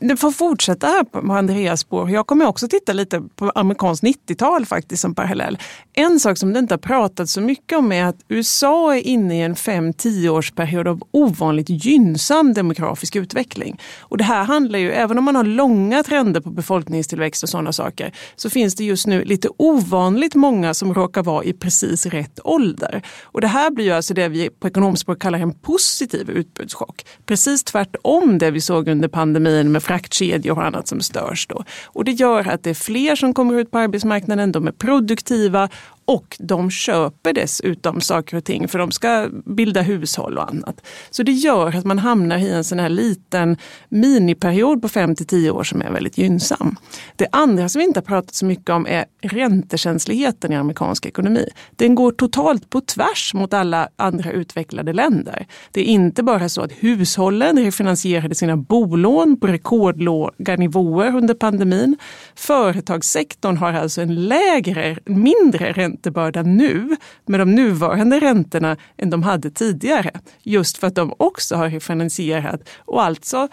det 0.00 0.16
får 0.16 0.30
fortsätta 0.30 0.86
här 0.86 1.04
på 1.04 1.32
Andreas 1.32 1.80
spår. 1.80 2.10
Jag 2.10 2.26
kommer 2.26 2.46
också 2.46 2.68
titta 2.68 2.92
lite 2.92 3.22
på 3.36 3.52
amerikanskt 3.54 4.04
90-tal 4.04 4.66
faktiskt 4.66 5.02
som 5.02 5.14
parallell. 5.14 5.58
En 5.92 6.20
sak 6.20 6.38
som 6.38 6.52
det 6.52 6.58
inte 6.58 6.74
har 6.74 6.78
pratats 6.78 7.32
så 7.32 7.40
mycket 7.40 7.78
om 7.78 7.92
är 7.92 8.04
att 8.04 8.16
USA 8.28 8.96
är 8.96 9.06
inne 9.06 9.38
i 9.38 9.42
en 9.42 9.54
5-10 9.54 10.28
årsperiod 10.28 10.88
av 10.88 11.02
ovanligt 11.10 11.68
gynnsam 11.68 12.54
demografisk 12.54 13.16
utveckling. 13.16 13.80
Och 14.00 14.18
det 14.18 14.24
här 14.24 14.44
handlar 14.44 14.78
ju, 14.78 14.92
även 14.92 15.18
om 15.18 15.24
man 15.24 15.36
har 15.36 15.44
långa 15.44 16.02
trender 16.02 16.40
på 16.40 16.50
befolkningstillväxt 16.50 17.42
och 17.42 17.48
sådana 17.48 17.72
saker, 17.72 18.12
så 18.36 18.50
finns 18.50 18.74
det 18.74 18.84
just 18.84 19.06
nu 19.06 19.24
lite 19.24 19.48
ovanligt 19.56 20.34
många 20.34 20.74
som 20.74 20.94
råkar 20.94 21.22
vara 21.22 21.44
i 21.44 21.52
precis 21.52 22.06
rätt 22.06 22.40
ålder. 22.44 23.02
Och 23.22 23.40
det 23.40 23.46
här 23.46 23.70
blir 23.70 23.84
ju 23.84 23.92
alltså 23.92 24.14
det 24.14 24.28
vi 24.28 24.50
på 24.50 24.68
ekonomspråk 24.68 25.22
kallar 25.22 25.38
en 25.38 25.54
positiv 25.54 26.30
utbudschock. 26.30 27.06
Precis 27.26 27.64
tvärtom 27.64 28.38
det 28.38 28.50
vi 28.50 28.60
såg 28.60 28.88
under 28.88 29.08
pandemin 29.08 29.67
med 29.72 29.82
fraktkedjor 29.82 30.58
och 30.58 30.64
annat 30.64 30.88
som 30.88 31.00
störs. 31.00 31.46
Då. 31.46 31.64
Och 31.86 32.04
det 32.04 32.12
gör 32.12 32.48
att 32.48 32.62
det 32.62 32.70
är 32.70 32.74
fler 32.74 33.16
som 33.16 33.34
kommer 33.34 33.54
ut 33.54 33.70
på 33.70 33.78
arbetsmarknaden, 33.78 34.52
de 34.52 34.66
är 34.66 34.72
produktiva 34.72 35.68
och 36.08 36.36
de 36.38 36.70
köper 36.70 37.32
dessutom 37.32 38.00
saker 38.00 38.36
och 38.36 38.44
ting 38.44 38.68
för 38.68 38.78
de 38.78 38.90
ska 38.90 39.28
bilda 39.44 39.82
hushåll 39.82 40.38
och 40.38 40.50
annat. 40.50 40.86
Så 41.10 41.22
det 41.22 41.32
gör 41.32 41.76
att 41.76 41.84
man 41.84 41.98
hamnar 41.98 42.38
i 42.38 42.50
en 42.50 42.64
sån 42.64 42.78
här 42.78 42.88
liten 42.88 43.56
miniperiod 43.88 44.82
på 44.82 44.88
5 44.88 45.14
till 45.14 45.26
10 45.26 45.50
år 45.50 45.64
som 45.64 45.82
är 45.82 45.90
väldigt 45.90 46.18
gynnsam. 46.18 46.76
Det 47.16 47.26
andra 47.32 47.68
som 47.68 47.78
vi 47.78 47.84
inte 47.84 48.00
har 48.00 48.04
pratat 48.04 48.34
så 48.34 48.44
mycket 48.44 48.70
om 48.70 48.86
är 48.86 49.04
räntekänsligheten 49.22 50.52
i 50.52 50.56
amerikansk 50.56 51.06
ekonomi. 51.06 51.48
Den 51.76 51.94
går 51.94 52.12
totalt 52.12 52.70
på 52.70 52.80
tvärs 52.80 53.34
mot 53.34 53.54
alla 53.54 53.88
andra 53.96 54.32
utvecklade 54.32 54.92
länder. 54.92 55.46
Det 55.72 55.80
är 55.80 55.84
inte 55.84 56.22
bara 56.22 56.48
så 56.48 56.62
att 56.62 56.72
hushållen 56.72 57.58
refinansierade 57.58 58.34
sina 58.34 58.56
bolån 58.56 59.40
på 59.40 59.46
rekordlåga 59.46 60.56
nivåer 60.56 61.16
under 61.16 61.34
pandemin. 61.34 61.96
Företagssektorn 62.34 63.56
har 63.56 63.72
alltså 63.72 64.00
en 64.00 64.14
lägre, 64.28 64.98
mindre 65.04 65.72
ränta 65.72 65.97
räntebörda 65.98 66.42
nu 66.42 66.96
med 67.26 67.40
de 67.40 67.54
nuvarande 67.54 68.20
räntorna 68.20 68.76
än 68.96 69.10
de 69.10 69.22
hade 69.22 69.50
tidigare. 69.50 70.10
Just 70.42 70.78
för 70.78 70.86
att 70.86 70.94
de 70.94 71.14
också 71.16 71.56
har 71.56 71.70
refinansierat 71.70 72.60
och 72.86 73.02
alltså 73.02 73.48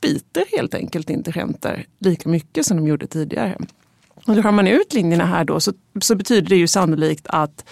biter 0.00 0.44
helt 0.56 0.74
enkelt 0.74 1.10
inte 1.10 1.30
räntor 1.30 1.84
lika 2.00 2.28
mycket 2.28 2.66
som 2.66 2.76
de 2.76 2.86
gjorde 2.86 3.06
tidigare. 3.06 3.58
Och 4.26 4.34
drar 4.34 4.52
man 4.52 4.66
ut 4.66 4.94
linjerna 4.94 5.26
här 5.26 5.44
då 5.44 5.60
så, 5.60 5.72
så 6.00 6.14
betyder 6.14 6.48
det 6.48 6.56
ju 6.56 6.66
sannolikt 6.66 7.26
att 7.28 7.64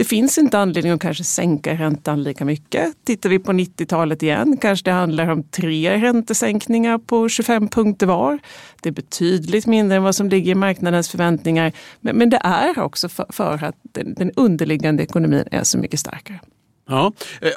det 0.00 0.04
finns 0.04 0.38
inte 0.38 0.58
anledning 0.58 0.92
att 0.92 1.00
kanske 1.00 1.24
sänka 1.24 1.74
räntan 1.74 2.22
lika 2.22 2.44
mycket. 2.44 3.04
Tittar 3.04 3.30
vi 3.30 3.38
på 3.38 3.52
90-talet 3.52 4.22
igen 4.22 4.56
kanske 4.56 4.84
det 4.84 4.92
handlar 4.92 5.28
om 5.28 5.42
tre 5.42 5.96
räntesänkningar 5.96 6.98
på 6.98 7.28
25 7.28 7.68
punkter 7.68 8.06
var. 8.06 8.38
Det 8.82 8.88
är 8.88 8.92
betydligt 8.92 9.66
mindre 9.66 9.96
än 9.96 10.02
vad 10.02 10.14
som 10.14 10.28
ligger 10.28 10.52
i 10.52 10.54
marknadens 10.54 11.08
förväntningar. 11.08 11.72
Men, 12.00 12.16
men 12.16 12.30
det 12.30 12.36
är 12.36 12.78
också 12.78 13.08
för, 13.08 13.26
för 13.28 13.64
att 13.64 13.74
den, 13.82 14.14
den 14.14 14.30
underliggande 14.36 15.02
ekonomin 15.02 15.44
är 15.50 15.64
så 15.64 15.78
mycket 15.78 16.00
starkare. 16.00 16.40
Ja, 16.88 17.12
eh, 17.40 17.50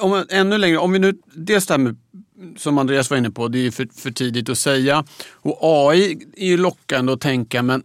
om, 0.00 0.24
ännu 0.30 0.58
längre, 0.58 0.78
om 0.78 0.92
vi 0.92 0.98
nu, 0.98 1.14
dels 1.34 1.66
det 1.66 1.74
här 1.74 1.78
med 1.78 1.96
som 2.56 2.78
Andreas 2.78 3.10
var 3.10 3.16
inne 3.16 3.30
på, 3.30 3.48
det 3.48 3.66
är 3.66 3.70
för, 3.70 3.88
för 4.00 4.10
tidigt 4.10 4.48
att 4.48 4.58
säga. 4.58 5.04
Och 5.32 5.58
AI 5.62 6.26
är 6.36 6.46
ju 6.46 6.56
lockande 6.56 7.12
att 7.12 7.20
tänka, 7.20 7.62
men 7.62 7.82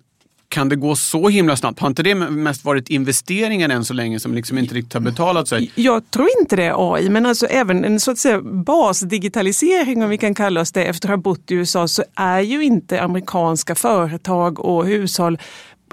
kan 0.50 0.70
det 0.70 0.76
gå 0.76 0.96
så 0.96 1.30
himla 1.30 1.56
snabbt? 1.56 1.80
Har 1.80 1.88
inte 1.88 2.04
det 2.04 2.16
mest 2.16 2.66
varit 2.66 2.90
investeringen 2.90 3.72
än 3.72 3.86
så 3.86 3.94
länge 3.94 4.20
som 4.20 4.34
liksom 4.34 4.58
inte 4.58 4.76
riktigt 4.76 4.94
har 4.94 5.02
betalat 5.02 5.48
sig? 5.48 5.72
Jag 5.76 6.12
tror 6.12 6.28
inte 6.42 6.56
det 6.56 6.64
är 6.64 6.94
AI, 6.94 7.10
men 7.10 7.26
alltså 7.26 7.46
även 7.46 7.86
en 7.86 8.00
så 8.00 8.12
att 8.12 8.18
säga 8.18 8.42
basdigitalisering, 8.42 10.04
om 10.04 10.10
vi 10.10 10.18
kan 10.18 10.34
kalla 10.34 10.62
oss 10.62 10.72
det, 10.72 10.86
efter 10.86 11.08
att 11.08 11.12
ha 11.12 11.18
bott 11.18 11.52
i 11.52 11.54
USA, 11.54 11.88
så 11.88 12.04
är 12.16 12.40
ju 12.40 12.64
inte 12.64 13.02
amerikanska 13.02 13.76
företag 13.76 14.60
och 14.60 14.86
hushåll 14.86 15.38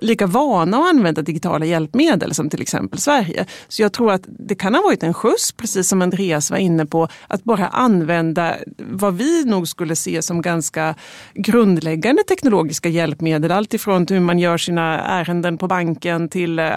lika 0.01 0.27
vana 0.27 0.77
att 0.77 0.91
använda 0.91 1.23
digitala 1.23 1.65
hjälpmedel 1.67 2.35
som 2.35 2.51
till 2.51 2.63
exempel 2.63 2.99
Sverige. 2.99 3.47
Så 3.69 3.83
jag 3.83 3.93
tror 3.93 4.13
att 4.13 4.23
det 4.27 4.55
kan 4.55 4.75
ha 4.75 4.83
varit 4.83 5.03
en 5.03 5.15
skjuts, 5.15 5.53
precis 5.53 5.89
som 5.89 6.03
Andreas 6.03 6.51
var 6.51 6.59
inne 6.59 6.87
på, 6.87 7.09
att 7.29 7.45
bara 7.45 7.69
använda 7.69 8.57
vad 8.79 9.15
vi 9.15 9.45
nog 9.45 9.69
skulle 9.69 9.97
se 9.97 10.23
som 10.23 10.43
ganska 10.43 10.95
grundläggande 11.35 12.23
teknologiska 12.23 12.89
hjälpmedel. 12.89 13.53
Alltifrån 13.53 14.07
hur 14.11 14.21
man 14.21 14.39
gör 14.39 14.59
sina 14.59 15.01
ärenden 15.01 15.59
på 15.59 15.67
banken 15.67 16.29
till 16.29 16.59
eh, 16.59 16.73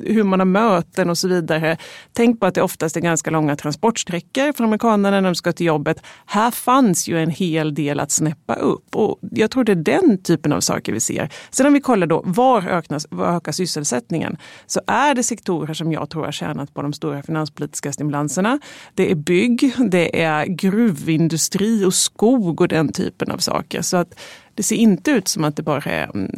hur 0.00 0.22
man 0.22 0.40
har 0.40 0.46
möten 0.46 1.10
och 1.10 1.18
så 1.18 1.28
vidare. 1.28 1.76
Tänk 2.12 2.40
på 2.40 2.46
att 2.46 2.54
det 2.54 2.62
oftast 2.62 2.96
är 2.96 3.00
ganska 3.00 3.30
långa 3.30 3.56
transportsträckor 3.56 4.52
för 4.52 4.64
amerikanerna 4.64 5.20
när 5.20 5.28
de 5.28 5.34
ska 5.34 5.52
till 5.52 5.66
jobbet. 5.66 6.02
Här 6.26 6.50
fanns 6.50 7.08
ju 7.08 7.22
en 7.22 7.30
hel 7.30 7.74
del 7.74 8.00
att 8.00 8.10
snäppa 8.10 8.54
upp 8.54 8.96
och 8.96 9.18
jag 9.20 9.50
tror 9.50 9.64
det 9.64 9.72
är 9.72 9.76
den 9.76 10.22
typen 10.22 10.52
av 10.52 10.60
saker 10.60 10.92
vi 10.92 11.00
ser. 11.00 11.30
Sen 11.50 11.66
om 11.66 11.72
vi 11.72 11.80
kollar 11.80 12.06
då, 12.06 12.22
var 12.24 12.65
öka, 12.66 12.98
öka 13.22 13.52
sysselsättningen 13.52 14.36
så 14.66 14.80
är 14.86 15.14
det 15.14 15.22
sektorer 15.22 15.74
som 15.74 15.92
jag 15.92 16.10
tror 16.10 16.24
har 16.24 16.32
tjänat 16.32 16.74
på 16.74 16.82
de 16.82 16.92
stora 16.92 17.22
finanspolitiska 17.22 17.92
stimulanserna. 17.92 18.58
Det 18.94 19.10
är 19.10 19.14
bygg, 19.14 19.74
det 19.90 20.22
är 20.22 20.46
gruvindustri 20.46 21.84
och 21.84 21.94
skog 21.94 22.60
och 22.60 22.68
den 22.68 22.92
typen 22.92 23.30
av 23.30 23.38
saker. 23.38 23.82
Så 23.82 23.96
att 23.96 24.14
det 24.54 24.62
ser 24.62 24.76
inte 24.76 25.10
ut 25.10 25.28
som 25.28 25.44
att 25.44 25.56
det 25.56 25.62
bara 25.62 25.82
är 25.82 26.10
mm, 26.14 26.30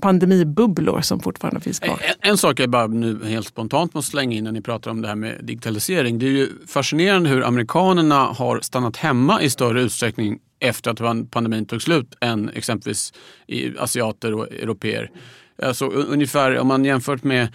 pandemibubblor 0.00 1.00
som 1.00 1.20
fortfarande 1.20 1.60
finns 1.60 1.78
kvar. 1.78 2.00
En, 2.20 2.30
en 2.30 2.36
sak 2.36 2.60
jag 2.60 2.70
bara 2.70 2.86
nu 2.86 3.24
helt 3.24 3.46
spontant 3.46 3.94
måste 3.94 4.10
slänga 4.10 4.36
in 4.36 4.44
när 4.44 4.52
ni 4.52 4.60
pratar 4.60 4.90
om 4.90 5.02
det 5.02 5.08
här 5.08 5.14
med 5.14 5.38
digitalisering. 5.42 6.18
Det 6.18 6.26
är 6.26 6.30
ju 6.30 6.48
fascinerande 6.66 7.30
hur 7.30 7.44
amerikanerna 7.44 8.24
har 8.24 8.60
stannat 8.60 8.96
hemma 8.96 9.42
i 9.42 9.50
större 9.50 9.82
utsträckning 9.82 10.38
efter 10.60 10.90
att 10.90 11.30
pandemin 11.30 11.66
tog 11.66 11.82
slut 11.82 12.16
än 12.20 12.48
exempelvis 12.48 13.12
asiater 13.78 14.34
och 14.34 14.52
europeer. 14.52 15.10
Alltså, 15.62 15.86
ungefär 15.86 16.58
om 16.58 16.66
man 16.66 16.84
jämfört 16.84 17.24
med 17.24 17.48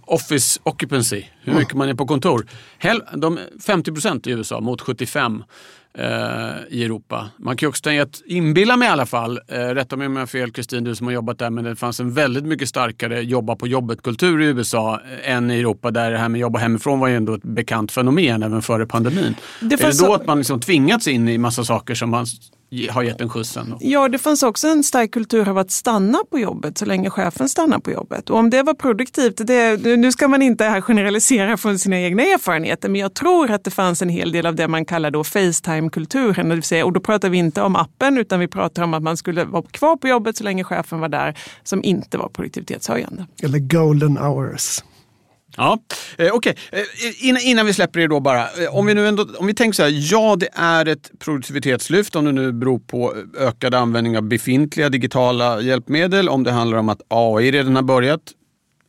office 0.00 0.60
occupancy, 0.62 1.24
hur 1.42 1.54
mycket 1.54 1.74
man 1.74 1.88
är 1.88 1.94
på 1.94 2.06
kontor. 2.06 2.46
50 3.66 3.92
procent 3.92 4.26
i 4.26 4.30
USA 4.30 4.60
mot 4.60 4.80
75 4.80 5.44
Eh, 5.98 6.56
i 6.68 6.84
Europa. 6.84 7.30
Man 7.36 7.56
kan 7.56 7.66
ju 7.66 7.68
också 7.68 7.82
tänka 7.82 8.02
att, 8.02 8.22
inbilla 8.26 8.76
mig 8.76 8.88
i 8.88 8.90
alla 8.90 9.06
fall, 9.06 9.40
eh, 9.48 9.58
rätta 9.58 9.96
mig 9.96 10.06
om 10.06 10.12
jag 10.16 10.22
har 10.22 10.26
fel 10.26 10.52
Kristin, 10.52 10.84
du 10.84 10.94
som 10.94 11.06
har 11.06 11.14
jobbat 11.14 11.38
där, 11.38 11.50
men 11.50 11.64
det 11.64 11.76
fanns 11.76 12.00
en 12.00 12.12
väldigt 12.12 12.44
mycket 12.44 12.68
starkare 12.68 13.22
jobba 13.22 13.56
på 13.56 13.66
jobbet-kultur 13.66 14.42
i 14.42 14.46
USA 14.46 15.00
än 15.24 15.50
i 15.50 15.58
Europa 15.60 15.90
där 15.90 16.10
det 16.10 16.18
här 16.18 16.28
med 16.28 16.40
jobba 16.40 16.58
hemifrån 16.58 17.00
var 17.00 17.08
ju 17.08 17.16
ändå 17.16 17.34
ett 17.34 17.42
bekant 17.42 17.92
fenomen 17.92 18.42
även 18.42 18.62
före 18.62 18.86
pandemin. 18.86 19.34
Det 19.60 19.74
är 19.74 19.78
det 19.78 19.86
då 19.86 19.92
så... 19.92 20.14
att 20.14 20.26
man 20.26 20.38
liksom 20.38 20.60
tvingats 20.60 21.08
in 21.08 21.28
i 21.28 21.38
massa 21.38 21.64
saker 21.64 21.94
som 21.94 22.10
man 22.10 22.26
har 22.90 23.02
gett 23.02 23.20
en 23.20 23.28
skjutsen. 23.28 23.74
Ja, 23.80 24.08
det 24.08 24.18
fanns 24.18 24.42
också 24.42 24.68
en 24.68 24.84
stark 24.84 25.10
kultur 25.10 25.48
av 25.48 25.58
att 25.58 25.70
stanna 25.70 26.18
på 26.30 26.38
jobbet 26.38 26.78
så 26.78 26.84
länge 26.84 27.10
chefen 27.10 27.48
stannar 27.48 27.78
på 27.78 27.90
jobbet. 27.90 28.30
Och 28.30 28.38
om 28.38 28.50
det 28.50 28.62
var 28.62 28.74
produktivt, 28.74 29.46
det, 29.46 29.86
nu 29.96 30.12
ska 30.12 30.28
man 30.28 30.42
inte 30.42 30.64
här 30.64 30.80
generalisera 30.80 31.56
från 31.56 31.78
sina 31.78 32.00
egna 32.00 32.22
erfarenheter, 32.22 32.88
men 32.88 33.00
jag 33.00 33.14
tror 33.14 33.50
att 33.50 33.64
det 33.64 33.70
fanns 33.70 34.02
en 34.02 34.08
hel 34.08 34.32
del 34.32 34.46
av 34.46 34.54
det 34.54 34.68
man 34.68 34.84
kallar 34.84 35.10
då 35.10 35.24
Facetime-kulturen. 35.24 36.84
Och 36.84 36.92
då 36.92 37.00
pratar 37.00 37.28
vi 37.28 37.38
inte 37.38 37.62
om 37.62 37.76
appen, 37.76 38.18
utan 38.18 38.40
vi 38.40 38.48
pratar 38.48 38.82
om 38.82 38.94
att 38.94 39.02
man 39.02 39.16
skulle 39.16 39.44
vara 39.44 39.62
kvar 39.62 39.96
på 39.96 40.08
jobbet 40.08 40.36
så 40.36 40.44
länge 40.44 40.64
chefen 40.64 41.00
var 41.00 41.08
där, 41.08 41.38
som 41.62 41.84
inte 41.84 42.18
var 42.18 42.28
produktivitetshöjande. 42.28 43.26
Eller 43.42 43.58
golden 43.58 44.18
hours. 44.18 44.82
Ja, 45.56 45.78
eh, 46.18 46.30
okej. 46.32 46.54
Okay. 46.70 46.80
Eh, 46.80 47.28
innan, 47.28 47.42
innan 47.42 47.66
vi 47.66 47.72
släpper 47.72 48.00
er 48.00 48.08
då 48.08 48.20
bara. 48.20 48.40
Eh, 48.40 48.74
om 48.76 48.86
vi 48.86 48.94
nu 48.94 49.08
ändå, 49.08 49.26
om 49.38 49.46
vi 49.46 49.54
tänker 49.54 49.76
så 49.76 49.82
här, 49.82 50.12
ja 50.12 50.36
det 50.36 50.48
är 50.52 50.88
ett 50.88 51.10
produktivitetslyft 51.18 52.16
om 52.16 52.24
det 52.24 52.32
nu 52.32 52.52
beror 52.52 52.78
på 52.78 53.14
eh, 53.16 53.46
ökad 53.48 53.74
användning 53.74 54.16
av 54.16 54.22
befintliga 54.22 54.88
digitala 54.88 55.60
hjälpmedel, 55.60 56.28
om 56.28 56.44
det 56.44 56.50
handlar 56.50 56.78
om 56.78 56.88
att 56.88 57.02
AI 57.08 57.50
redan 57.50 57.76
har 57.76 57.82
börjat 57.82 58.20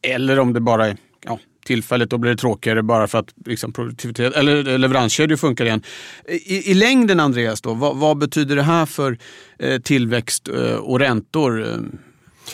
eller 0.01 0.39
om 0.39 0.53
det 0.53 0.59
bara 0.59 0.87
är 0.87 0.97
ja, 1.25 1.39
tillfälligt, 1.65 2.09
då 2.09 2.17
blir 2.17 2.31
det 2.31 2.37
tråkigare 2.37 2.83
bara 2.83 3.07
för 3.07 3.17
att 3.19 3.33
liksom, 3.45 3.73
produktivitet, 3.73 4.33
eller 4.33 4.67
eh, 4.67 4.79
leveranskedjor 4.79 5.37
funkar 5.37 5.65
igen. 5.65 5.81
Eh, 6.25 6.35
I, 6.35 6.71
I, 6.71 6.73
längden 6.73 7.19
Andreas, 7.19 7.61
då, 7.61 7.73
vad, 7.73 7.97
vad 7.97 8.17
betyder 8.17 8.55
det 8.55 8.63
här 8.63 8.85
för 8.85 9.17
eh, 9.59 9.81
tillväxt 9.81 10.47
eh, 10.47 10.75
och 10.75 10.99
räntor? 10.99 11.79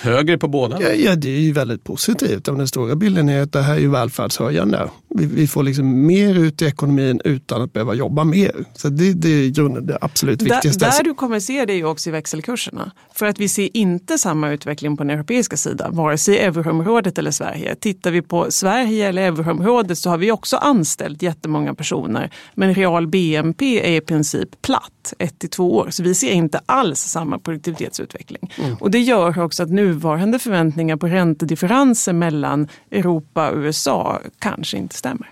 Högre 0.02 0.38
på 0.38 0.48
båda? 0.48 0.82
Ja, 0.82 0.90
ja, 0.90 1.16
det 1.16 1.30
är 1.30 1.40
ju 1.40 1.52
väldigt 1.52 1.84
positivt. 1.84 2.46
Den 2.46 2.68
stora 2.68 2.96
bilden 2.96 3.30
är 3.30 3.42
att 3.42 3.52
det 3.52 3.62
här 3.62 3.78
är 3.78 3.88
välfärdshöjande. 3.88 4.90
Vi, 5.10 5.26
vi, 5.26 5.48
får 5.48 5.64
liksom 5.64 6.06
mer 6.06 6.36
ut 6.36 6.62
i 6.62 6.66
ekonomin 6.66 7.22
utan 7.26 7.62
att 7.62 7.74
behöva 7.74 7.94
jobba 7.94 8.24
mer. 8.24 8.66
Så 8.74 8.90
det, 8.90 9.14
det 9.14 9.30
är 9.30 9.50
grunden 9.50 9.86
det 9.86 9.98
absolut 10.02 10.42
viktigaste. 10.42 10.86
Där, 10.86 10.92
där 10.92 11.04
du 11.04 11.14
kommer 11.14 11.40
se 11.40 11.66
det 11.66 11.74
är 11.74 11.78
ju 11.78 11.86
också 11.86 12.10
i 12.10 12.12
växelkurserna. 12.12 12.92
För 13.14 13.26
att 13.26 13.40
vi 13.40 13.50
ser 13.50 13.78
inte 13.78 14.18
samma 14.18 14.50
utveckling 14.50 14.98
på 14.98 15.04
den 15.04 15.10
europeiska 15.10 15.58
sidan, 15.58 15.96
vare 15.96 16.18
sig 16.18 16.36
i 16.36 16.40
euroområdet 16.40 17.18
eller 17.18 17.32
Sverige. 17.32 17.76
Tittar 17.76 18.12
vi 18.12 18.22
på 18.22 18.52
Sverige 18.52 19.08
eller 19.08 19.22
euroområdet 19.22 19.98
så 19.98 20.10
har 20.10 20.18
vi 20.18 20.32
också 20.32 20.58
anställt 20.58 21.22
jättemånga 21.22 21.74
personer. 21.74 22.32
Men 22.54 22.76
real 22.76 23.08
BNP 23.08 23.96
är 23.96 23.98
i 23.98 24.02
princip 24.02 24.62
platt, 24.62 25.14
ett 25.20 25.40
till 25.40 25.50
två 25.50 25.76
år. 25.76 25.88
Så 25.90 26.04
vi 26.04 26.16
ser 26.16 26.32
inte 26.32 26.62
alls 26.66 27.00
samma 27.00 27.40
produktivitetsutveckling. 27.40 28.54
Mm. 28.58 28.76
Och 28.76 28.92
det 28.92 29.00
gör 29.00 29.40
också 29.40 29.64
att 29.64 29.70
nuvarande 29.84 30.40
förväntningar 30.40 30.98
på 30.98 31.08
räntedifferenser 31.08 32.14
mellan 32.14 32.68
Europa 32.92 33.50
och 33.52 33.58
USA 33.58 34.20
kanske 34.40 34.78
inte 34.78 34.96
stämmer. 34.96 35.30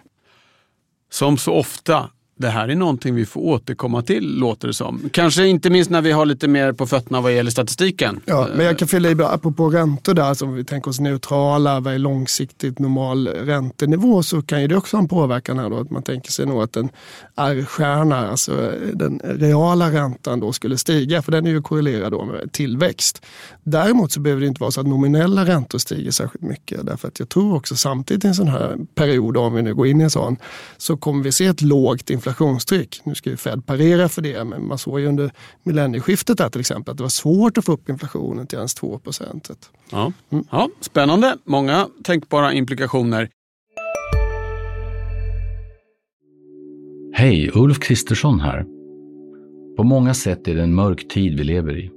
Som 1.11 1.37
så 1.37 1.53
ofta 1.53 2.09
det 2.41 2.49
här 2.49 2.67
är 2.67 2.75
någonting 2.75 3.15
vi 3.15 3.25
får 3.25 3.41
återkomma 3.41 4.01
till, 4.01 4.39
låter 4.39 4.67
det 4.67 4.73
som. 4.73 5.09
Kanske 5.13 5.47
inte 5.47 5.69
minst 5.69 5.91
när 5.91 6.01
vi 6.01 6.11
har 6.11 6.25
lite 6.25 6.47
mer 6.47 6.73
på 6.73 6.87
fötterna 6.87 7.21
vad 7.21 7.35
gäller 7.35 7.51
statistiken. 7.51 8.19
Ja, 8.25 8.47
men 8.55 8.65
jag 8.65 8.77
kan 8.77 8.87
fylla 8.87 9.09
i, 9.09 9.15
apropå 9.21 9.69
räntor 9.69 10.13
där, 10.13 10.33
som 10.33 10.53
vi 10.53 10.63
tänker 10.63 10.89
oss 10.89 10.99
neutrala, 10.99 11.79
vad 11.79 11.93
är 11.93 11.97
långsiktigt 11.97 12.79
normal 12.79 13.27
räntenivå, 13.27 14.23
så 14.23 14.41
kan 14.41 14.61
ju 14.61 14.67
det 14.67 14.75
också 14.75 14.97
ha 14.97 15.01
en 15.01 15.07
påverkan 15.07 15.59
här 15.59 15.69
då, 15.69 15.79
att 15.79 15.89
man 15.89 16.03
tänker 16.03 16.31
sig 16.31 16.45
nog 16.45 16.63
att 16.63 16.75
en 16.75 16.89
R-stjärna, 17.35 18.27
alltså 18.27 18.71
den 18.93 19.21
reala 19.23 19.91
räntan 19.91 20.39
då 20.39 20.53
skulle 20.53 20.77
stiga, 20.77 21.21
för 21.21 21.31
den 21.31 21.45
är 21.45 21.51
ju 21.51 21.61
korrelerad 21.61 22.11
då 22.11 22.25
med 22.25 22.51
tillväxt. 22.51 23.25
Däremot 23.63 24.11
så 24.11 24.19
behöver 24.19 24.41
det 24.41 24.47
inte 24.47 24.61
vara 24.61 24.71
så 24.71 24.81
att 24.81 24.87
nominella 24.87 25.45
räntor 25.45 25.77
stiger 25.77 26.11
särskilt 26.11 26.43
mycket, 26.43 26.85
därför 26.85 27.07
att 27.07 27.19
jag 27.19 27.29
tror 27.29 27.55
också 27.55 27.75
samtidigt 27.75 28.25
i 28.25 28.27
en 28.27 28.35
sån 28.35 28.47
här 28.47 28.77
period, 28.95 29.37
om 29.37 29.53
vi 29.53 29.61
nu 29.61 29.75
går 29.75 29.87
in 29.87 30.01
i 30.01 30.03
en 30.03 30.09
sån, 30.09 30.37
så 30.77 30.97
kommer 30.97 31.23
vi 31.23 31.31
se 31.31 31.45
ett 31.45 31.61
lågt 31.61 32.09
inflationstryck 32.09 32.30
inflationstryck. 32.31 33.01
Nu 33.03 33.15
ska 33.15 33.29
ju 33.29 33.37
Fed 33.37 33.65
parera 33.65 34.09
för 34.09 34.21
det, 34.21 34.43
men 34.43 34.67
man 34.67 34.77
såg 34.77 34.99
ju 34.99 35.07
under 35.07 35.31
millennieskiftet 35.63 36.37
där 36.37 36.49
till 36.49 36.61
exempel 36.61 36.91
att 36.91 36.97
det 36.97 37.03
var 37.03 37.09
svårt 37.09 37.57
att 37.57 37.65
få 37.65 37.71
upp 37.71 37.89
inflationen 37.89 38.47
till 38.47 38.57
ens 38.57 38.73
2 38.73 38.99
procent. 38.99 39.69
Ja. 39.91 40.13
Mm. 40.29 40.45
ja, 40.51 40.69
spännande. 40.81 41.37
Många 41.43 41.87
tänkbara 42.03 42.53
implikationer. 42.53 43.29
Hej, 47.13 47.51
Ulf 47.53 47.79
Kristersson 47.79 48.39
här. 48.39 48.65
På 49.77 49.83
många 49.83 50.13
sätt 50.13 50.47
är 50.47 50.55
det 50.55 50.63
en 50.63 50.75
mörk 50.75 51.07
tid 51.07 51.37
vi 51.37 51.43
lever 51.43 51.77
i. 51.77 51.91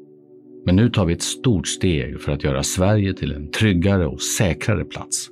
Men 0.67 0.77
nu 0.77 0.91
tar 0.91 1.07
vi 1.07 1.13
ett 1.13 1.23
stort 1.23 1.67
steg 1.67 2.21
för 2.21 2.33
att 2.33 2.45
göra 2.45 2.63
Sverige 2.63 3.15
till 3.15 3.33
en 3.33 3.51
tryggare 3.51 4.07
och 4.07 4.23
säkrare 4.23 4.85
plats. 4.85 5.29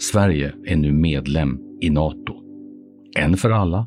Sverige 0.00 0.54
är 0.66 0.76
nu 0.76 0.92
medlem 0.92 1.58
i 1.80 1.90
Nato. 1.90 2.34
En 3.16 3.36
för 3.36 3.50
alla, 3.50 3.86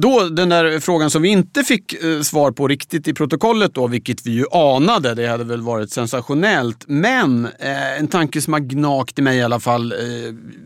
Då 0.00 0.28
den 0.28 0.48
där 0.48 0.80
frågan 0.80 1.10
som 1.10 1.22
vi 1.22 1.28
inte 1.28 1.62
fick 1.62 1.92
eh, 2.04 2.20
svar 2.20 2.50
på 2.50 2.68
riktigt 2.68 3.08
i 3.08 3.14
protokollet 3.14 3.74
då, 3.74 3.86
vilket 3.86 4.26
vi 4.26 4.30
ju 4.30 4.44
anade, 4.50 5.14
det 5.14 5.26
hade 5.26 5.44
väl 5.44 5.60
varit 5.60 5.92
sensationellt. 5.92 6.84
Men 6.86 7.44
eh, 7.44 7.98
en 7.98 8.08
tanke 8.08 8.40
som 8.40 8.52
har 8.52 8.60
gnagt 8.60 9.18
i 9.18 9.22
mig 9.22 9.38
i 9.38 9.42
alla 9.42 9.60
fall. 9.60 9.92
Eh, 9.92 9.98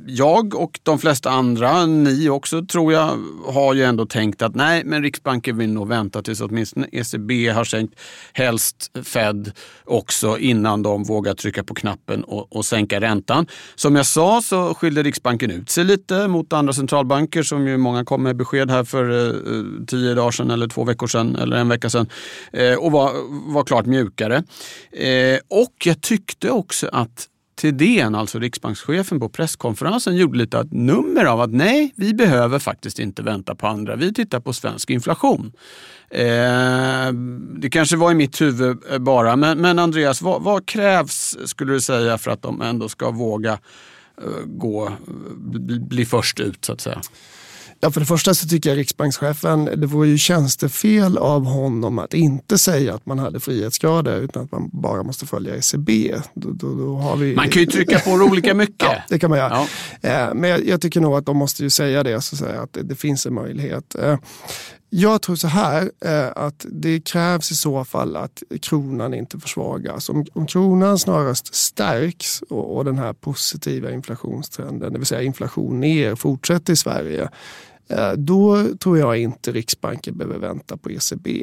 jag 0.06 0.54
och 0.54 0.80
de 0.82 0.98
flesta 0.98 1.30
andra, 1.30 1.86
ni 1.86 2.28
också 2.28 2.66
tror 2.66 2.92
jag, 2.92 3.18
har 3.46 3.74
ju 3.74 3.82
ändå 3.82 4.06
tänkt 4.06 4.42
att 4.42 4.54
nej, 4.54 4.82
men 4.84 5.02
Riksbanken 5.02 5.58
vill 5.58 5.72
nog 5.72 5.88
vänta 5.88 6.22
tills 6.22 6.40
åtminstone 6.40 6.86
ECB 6.92 7.48
har 7.48 7.64
sänkt, 7.64 7.94
helst 8.32 8.90
Fed 9.04 9.52
också, 9.84 10.38
innan 10.38 10.82
de 10.82 11.04
vågar 11.04 11.34
trycka 11.34 11.64
på 11.64 11.74
knappen 11.74 12.24
och, 12.24 12.56
och 12.56 12.64
sänka 12.64 13.00
räntan. 13.00 13.46
Som 13.74 13.96
jag 13.96 14.06
sa 14.06 14.42
så 14.42 14.74
skiljer 14.74 15.04
Riksbanken 15.04 15.50
ut 15.50 15.70
sig 15.70 15.84
lite 15.84 16.28
mot 16.28 16.52
andra 16.52 16.72
centralbanker 16.72 17.42
som 17.42 17.68
ju 17.68 17.76
många 17.76 18.04
kom 18.04 18.22
med 18.22 18.36
besked 18.36 18.70
här 18.70 18.84
för 18.84 19.10
eh, 19.10 19.19
Eh, 19.28 19.84
tio 19.86 20.14
dagar 20.14 20.30
sedan 20.30 20.50
eller 20.50 20.68
två 20.68 20.84
veckor 20.84 21.06
sedan 21.06 21.36
eller 21.36 21.56
en 21.56 21.68
vecka 21.68 21.90
sedan 21.90 22.06
eh, 22.52 22.74
och 22.74 22.92
var, 22.92 23.12
var 23.52 23.64
klart 23.64 23.86
mjukare. 23.86 24.42
Eh, 24.92 25.38
och 25.48 25.74
jag 25.84 26.00
tyckte 26.00 26.50
också 26.50 26.88
att 26.92 27.26
Thedéen, 27.60 28.14
alltså 28.14 28.38
riksbankschefen 28.38 29.20
på 29.20 29.28
presskonferensen, 29.28 30.16
gjorde 30.16 30.38
lite 30.38 30.58
ett 30.58 30.72
nummer 30.72 31.24
av 31.24 31.40
att 31.40 31.50
nej, 31.50 31.92
vi 31.96 32.14
behöver 32.14 32.58
faktiskt 32.58 32.98
inte 32.98 33.22
vänta 33.22 33.54
på 33.54 33.66
andra. 33.66 33.96
Vi 33.96 34.14
tittar 34.14 34.40
på 34.40 34.52
svensk 34.52 34.90
inflation. 34.90 35.52
Eh, 36.10 37.12
det 37.58 37.70
kanske 37.70 37.96
var 37.96 38.10
i 38.10 38.14
mitt 38.14 38.40
huvud 38.40 38.78
bara, 39.00 39.36
men, 39.36 39.58
men 39.58 39.78
Andreas, 39.78 40.22
vad, 40.22 40.42
vad, 40.42 40.66
krävs 40.66 41.36
skulle 41.44 41.72
du 41.72 41.80
säga 41.80 42.18
för 42.18 42.30
att 42.30 42.42
de 42.42 42.62
ändå 42.62 42.88
ska 42.88 43.10
våga 43.10 43.52
eh, 43.52 44.44
gå, 44.46 44.92
bli, 45.36 45.80
bli 45.80 46.06
först 46.06 46.40
ut 46.40 46.64
så 46.64 46.72
att 46.72 46.80
säga? 46.80 47.00
Ja, 47.82 47.90
för 47.90 48.00
det 48.00 48.06
första 48.06 48.34
så 48.34 48.48
tycker 48.48 48.70
jag 48.70 48.76
riksbankschefen, 48.78 49.64
det 49.64 49.86
vore 49.86 50.08
ju 50.08 50.18
tjänstefel 50.18 51.18
av 51.18 51.44
honom 51.44 51.98
att 51.98 52.14
inte 52.14 52.58
säga 52.58 52.94
att 52.94 53.06
man 53.06 53.18
hade 53.18 53.40
frihetsgrader 53.40 54.16
utan 54.20 54.44
att 54.44 54.52
man 54.52 54.70
bara 54.72 55.02
måste 55.02 55.26
följa 55.26 55.56
ECB. 55.56 56.14
Då, 56.34 56.50
då, 56.50 56.74
då 56.74 56.96
har 56.96 57.16
vi... 57.16 57.34
Man 57.34 57.48
kan 57.48 57.60
ju 57.62 57.66
trycka 57.66 57.98
på 57.98 58.10
olika 58.10 58.54
mycket. 58.54 58.76
Ja, 58.88 58.96
det 59.08 59.18
kan 59.18 59.30
man 59.30 59.38
göra. 59.38 59.66
Ja. 60.00 60.08
Eh, 60.28 60.34
Men 60.34 60.50
jag, 60.50 60.66
jag 60.66 60.80
tycker 60.80 61.00
nog 61.00 61.14
att 61.14 61.26
de 61.26 61.36
måste 61.36 61.62
ju 61.62 61.70
säga 61.70 62.02
det, 62.02 62.20
så 62.20 62.34
att, 62.34 62.38
säga, 62.40 62.60
att 62.62 62.72
det, 62.72 62.82
det 62.82 62.94
finns 62.96 63.26
en 63.26 63.34
möjlighet. 63.34 63.94
Eh, 63.94 64.16
Jag 64.90 65.22
tror 65.22 65.36
så 65.36 65.48
här 65.48 65.90
eh, 66.04 66.28
att 66.36 66.66
det 66.68 67.00
krävs 67.00 67.50
i 67.50 67.56
så 67.56 67.84
fall 67.84 68.16
att 68.16 68.42
kronan 68.62 69.14
inte 69.14 69.38
försvagas. 69.38 70.08
Om, 70.08 70.24
om 70.32 70.46
kronan 70.46 70.98
snarast 70.98 71.54
stärks 71.54 72.42
och, 72.42 72.76
och 72.76 72.84
den 72.84 72.98
här 72.98 73.12
positiva 73.12 73.90
inflationstrenden, 73.92 74.92
det 74.92 74.98
vill 74.98 75.06
säga 75.06 75.22
inflation 75.22 75.80
ner, 75.80 76.14
fortsätter 76.14 76.72
i 76.72 76.76
Sverige, 76.76 77.28
Eh, 77.90 78.12
då 78.12 78.66
tror 78.80 78.98
jag 78.98 79.18
inte 79.18 79.52
Riksbanken 79.52 80.18
behöver 80.18 80.38
vänta 80.38 80.76
på 80.76 80.90
ECB. 80.90 81.42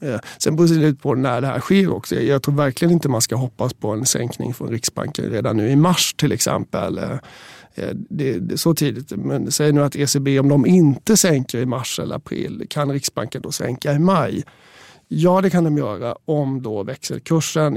Eh, 0.00 0.20
sen 0.38 0.56
beror 0.56 0.68
det 0.68 0.86
ut 0.86 1.02
på 1.02 1.14
när 1.14 1.40
det 1.40 1.46
här 1.46 1.60
sker 1.60 1.92
också. 1.92 2.14
Jag 2.14 2.42
tror 2.42 2.54
verkligen 2.54 2.92
inte 2.92 3.08
man 3.08 3.22
ska 3.22 3.36
hoppas 3.36 3.74
på 3.74 3.90
en 3.90 4.06
sänkning 4.06 4.54
från 4.54 4.68
Riksbanken 4.68 5.30
redan 5.30 5.56
nu 5.56 5.70
i 5.70 5.76
mars 5.76 6.14
till 6.14 6.32
exempel. 6.32 6.98
Eh, 6.98 7.88
det, 7.94 8.38
det 8.38 8.54
är 8.54 8.56
så 8.56 8.74
tidigt. 8.74 9.12
Men 9.16 9.50
säg 9.52 9.72
nu 9.72 9.82
att 9.82 9.96
ECB, 9.96 10.40
om 10.40 10.48
de 10.48 10.66
inte 10.66 11.16
sänker 11.16 11.58
i 11.58 11.66
mars 11.66 11.98
eller 11.98 12.16
april, 12.16 12.66
kan 12.68 12.92
Riksbanken 12.92 13.42
då 13.42 13.52
sänka 13.52 13.92
i 13.92 13.98
maj? 13.98 14.44
Ja, 15.08 15.40
det 15.40 15.50
kan 15.50 15.64
de 15.64 15.78
göra 15.78 16.16
om 16.24 16.62
då 16.62 16.82
växelkursen 16.82 17.76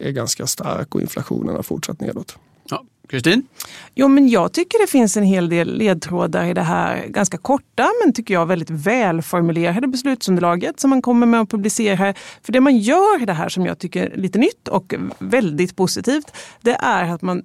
är 0.00 0.10
ganska 0.10 0.46
stark 0.46 0.94
och 0.94 1.00
inflationen 1.00 1.56
har 1.56 1.62
fortsatt 1.62 2.00
nedåt. 2.00 2.38
Ja. 2.70 2.84
Kristin? 3.08 3.46
Jo, 3.94 4.08
men 4.08 4.28
jag 4.28 4.52
tycker 4.52 4.78
det 4.78 4.90
finns 4.90 5.16
en 5.16 5.22
hel 5.22 5.48
del 5.48 5.78
ledtrådar 5.78 6.44
i 6.44 6.54
det 6.54 6.62
här 6.62 7.06
ganska 7.06 7.38
korta 7.38 7.88
men 8.04 8.12
tycker 8.12 8.34
jag 8.34 8.46
väldigt 8.46 8.70
välformulerade 8.70 9.88
beslutsunderlaget 9.88 10.80
som 10.80 10.90
man 10.90 11.02
kommer 11.02 11.26
med 11.26 11.40
att 11.40 11.50
publicera. 11.50 12.14
För 12.42 12.52
det 12.52 12.60
man 12.60 12.78
gör 12.78 13.22
i 13.22 13.26
det 13.26 13.32
här 13.32 13.48
som 13.48 13.66
jag 13.66 13.78
tycker 13.78 14.06
är 14.06 14.16
lite 14.16 14.38
nytt 14.38 14.68
och 14.68 14.94
väldigt 15.18 15.76
positivt, 15.76 16.32
det 16.60 16.74
är 16.74 17.14
att 17.14 17.22
man 17.22 17.42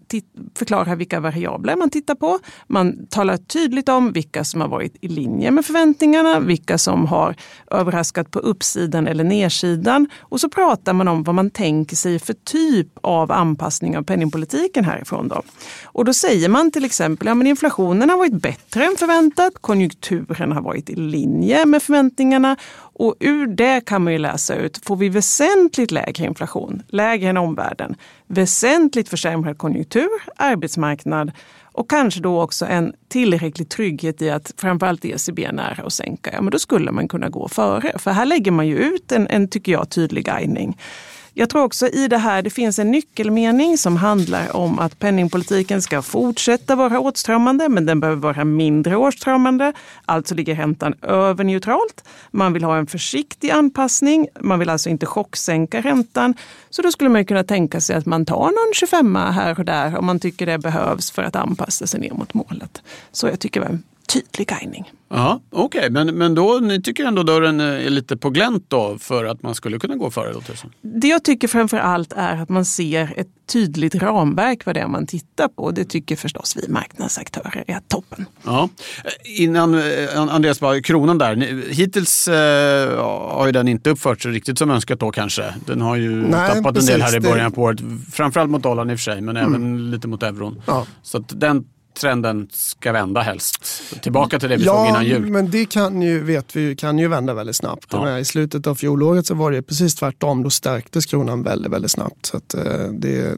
förklarar 0.56 0.96
vilka 0.96 1.20
variabler 1.20 1.76
man 1.76 1.90
tittar 1.90 2.16
på. 2.16 2.40
Man 2.68 3.08
talar 3.08 3.38
tydligt 3.38 3.90
om 3.90 4.12
vilka 4.12 4.44
som 4.44 4.62
har 4.62 4.68
varit 4.68 4.96
i 5.02 5.08
linje 5.08 5.52
med 5.52 5.66
förväntningarna, 5.66 6.40
vilka 6.40 6.78
som 6.78 7.06
har 7.06 7.36
överraskat 7.72 8.32
på 8.32 8.40
uppsidan 8.40 9.08
eller 9.08 9.24
nedsidan. 9.24 10.10
Och 10.20 10.40
så 10.40 10.50
pratar 10.50 10.94
man 10.94 11.08
om 11.08 11.24
vad 11.24 11.36
man 11.36 11.50
tänker 11.50 11.96
sig 11.96 12.20
för 12.20 12.34
typ 12.34 12.88
av 13.02 13.32
anpassning 13.32 13.98
av 13.98 14.04
penningpolitiken 14.04 14.86
härifrån. 14.86 15.28
Då. 15.28 15.42
Och 15.84 16.06
då 16.06 16.14
säger 16.14 16.50
man 16.50 16.72
till 16.72 16.86
exempel 16.86 17.28
att 17.28 17.38
ja, 17.38 17.46
inflationen 17.46 18.10
har 18.10 18.18
varit 18.18 18.42
bättre 18.42 18.86
än 18.86 18.96
förväntat, 18.98 19.54
konjunkturen 19.62 20.52
har 20.52 20.62
varit 20.62 20.90
i 20.90 20.96
linje 20.96 21.66
med 21.66 21.84
förväntningarna 21.84 22.56
och 22.78 23.16
ur 23.20 23.48
det 23.48 23.86
kan 23.86 24.04
man 24.04 24.14
ju 24.14 24.20
läsa 24.20 24.56
ut, 24.56 24.86
får 24.86 24.96
vi 24.96 25.10
väsentligt 25.10 25.92
lägre 25.92 26.26
inflation, 26.26 26.84
lägre 26.88 27.30
än 27.30 27.38
omvärlden, 27.38 27.96
väsentligt 28.28 29.10
försämrad 29.10 29.58
konjunktur, 29.58 30.10
arbetsmarknad 30.36 31.32
och 31.74 31.90
kanske 31.90 32.22
då 32.22 32.42
också 32.42 32.66
en 32.66 32.94
tillräcklig 33.08 33.70
trygghet 33.70 34.22
i 34.22 34.30
att 34.30 34.54
framförallt 34.58 35.06
ECB 35.06 35.46
är 35.46 35.52
nära 35.52 35.84
att 35.84 35.94
sänka, 35.94 36.30
ja 36.34 36.42
men 36.42 36.52
då 36.52 36.60
skulle 36.60 36.92
man 36.92 37.08
kunna 37.08 37.30
gå 37.30 37.48
före. 37.48 38.00
För 38.00 38.12
här 38.12 38.26
lägger 38.26 38.52
man 38.52 38.68
ju 38.68 38.78
ut 38.78 39.12
en, 39.12 39.28
en 39.28 39.48
tycker 39.48 39.72
jag, 39.72 39.90
tydlig 39.90 40.26
guidning. 40.26 40.78
Jag 41.34 41.50
tror 41.50 41.64
också 41.64 41.88
i 41.88 42.08
det 42.08 42.18
här 42.18 42.42
det 42.42 42.50
finns 42.50 42.80
en 42.80 42.92
nyckelmening 42.92 43.78
som 43.78 43.98
handlar 43.98 44.56
om 44.56 44.80
att 44.80 45.00
penningpolitiken 45.00 45.82
ska 45.82 46.02
fortsätta 46.02 46.76
vara 46.76 47.00
åtstramande 47.00 47.70
men 47.70 47.86
den 47.86 48.00
behöver 48.00 48.22
vara 48.22 48.46
mindre 48.46 48.96
åtstramande. 48.96 49.74
Alltså 50.06 50.36
ligger 50.36 50.56
räntan 50.56 50.94
över 51.02 51.44
neutralt. 51.44 52.04
Man 52.32 52.54
vill 52.54 52.64
ha 52.64 52.78
en 52.78 52.88
försiktig 52.88 53.50
anpassning. 53.50 54.28
Man 54.40 54.60
vill 54.60 54.70
alltså 54.70 54.90
inte 54.90 55.06
chocksänka 55.06 55.82
räntan. 55.82 56.34
Så 56.70 56.82
då 56.82 56.92
skulle 56.92 57.10
man 57.10 57.26
kunna 57.26 57.44
tänka 57.44 57.82
sig 57.82 57.96
att 57.96 58.06
man 58.06 58.26
tar 58.26 58.46
någon 58.46 58.74
25 58.74 59.16
här 59.16 59.60
och 59.60 59.66
där 59.66 59.98
om 59.98 60.06
man 60.06 60.20
tycker 60.20 60.46
det 60.46 60.58
behövs 60.58 61.12
för 61.12 61.24
att 61.24 61.36
anpassa 61.36 61.88
sig 61.88 62.00
ner 62.00 62.14
mot 62.14 62.34
målet. 62.34 62.82
Så 63.12 63.28
jag 63.28 63.40
tycker 63.40 63.80
tydlig 64.14 64.48
guidning. 64.48 64.92
Ja, 65.10 65.42
Okej, 65.50 65.80
okay. 65.80 65.90
men, 65.90 66.18
men 66.18 66.36
då, 66.36 66.60
ni 66.62 66.82
tycker 66.82 67.06
ändå 67.06 67.24
dörren 67.24 67.60
är 67.60 67.90
lite 67.90 68.18
på 68.18 68.30
glänt 68.30 68.66
då 68.68 68.98
för 69.00 69.26
att 69.26 69.44
man 69.44 69.56
skulle 69.56 69.80
kunna 69.80 69.96
gå 69.96 70.12
före? 70.12 70.34
Då, 70.34 70.42
det 70.82 71.08
jag 71.08 71.24
tycker 71.24 71.48
framför 71.48 71.78
allt 71.78 72.14
är 72.14 72.38
att 72.38 72.50
man 72.50 72.66
ser 72.66 73.14
ett 73.18 73.28
tydligt 73.52 73.96
ramverk 73.96 74.66
vad 74.66 74.76
det 74.76 74.82
är 74.82 74.88
man 74.88 75.08
tittar 75.08 75.48
på. 75.48 75.72
Det 75.72 75.86
tycker 75.86 76.16
förstås 76.16 76.58
vi 76.58 76.72
marknadsaktörer 76.72 77.64
är 77.68 77.80
toppen. 77.88 78.26
Ja. 78.44 78.70
Innan 79.24 79.82
Andreas, 80.16 80.60
bara 80.60 80.82
kronan 80.82 81.18
där. 81.18 81.36
Hittills 81.70 82.28
eh, 82.28 83.00
har 83.36 83.46
ju 83.46 83.52
den 83.52 83.68
inte 83.68 83.90
uppfört 83.90 84.22
sig 84.22 84.32
riktigt 84.32 84.58
som 84.58 84.72
önskat 84.72 85.00
då 85.00 85.12
kanske. 85.12 85.54
Den 85.66 85.82
har 85.82 85.96
ju 85.96 86.12
Nej, 86.12 86.56
tappat 86.56 86.76
precis, 86.76 86.90
en 86.90 87.00
del 87.00 87.02
här 87.02 87.16
i 87.16 87.20
början 87.20 87.52
på 87.52 87.62
året. 87.62 87.80
Framförallt 88.12 88.52
mot 88.52 88.64
dollarn 88.64 88.90
i 88.90 88.94
och 88.94 89.00
för 89.00 89.04
sig, 89.04 89.22
men 89.22 89.38
mm. 89.38 89.54
även 89.54 89.92
lite 89.92 90.08
mot 90.08 90.24
euron. 90.24 90.62
Ja. 90.66 90.86
Så 91.02 91.18
att 91.18 91.40
den 91.40 91.66
trenden 91.94 92.48
ska 92.52 92.92
vända 92.92 93.22
helst. 93.22 93.84
Tillbaka 94.02 94.40
till 94.40 94.50
det 94.50 94.58
vi 94.58 94.66
ja, 94.66 94.78
såg 94.78 94.88
innan 94.88 95.06
jul. 95.06 95.24
Ja, 95.24 95.32
men 95.32 95.52
det 95.52 95.66
kan 95.66 96.02
ju, 96.02 96.24
vet 96.24 96.56
vi 96.56 96.76
kan 96.76 97.00
ju 97.00 97.08
vända 97.08 97.34
väldigt 97.34 97.56
snabbt. 97.56 97.88
Ja. 97.92 98.20
I 98.20 98.26
slutet 98.26 98.68
av 98.68 98.76
fjolåret 98.76 99.26
så 99.26 99.34
var 99.36 99.52
det 99.52 99.62
precis 99.62 99.96
tvärtom. 99.96 100.44
Då 100.44 100.50
stärktes 100.50 101.06
kronan 101.06 101.44
väldigt, 101.44 101.72
väldigt 101.72 101.92
snabbt. 101.92 102.26
Så 102.26 102.38
att, 102.38 102.54
eh, 102.54 102.88
det, 102.92 103.38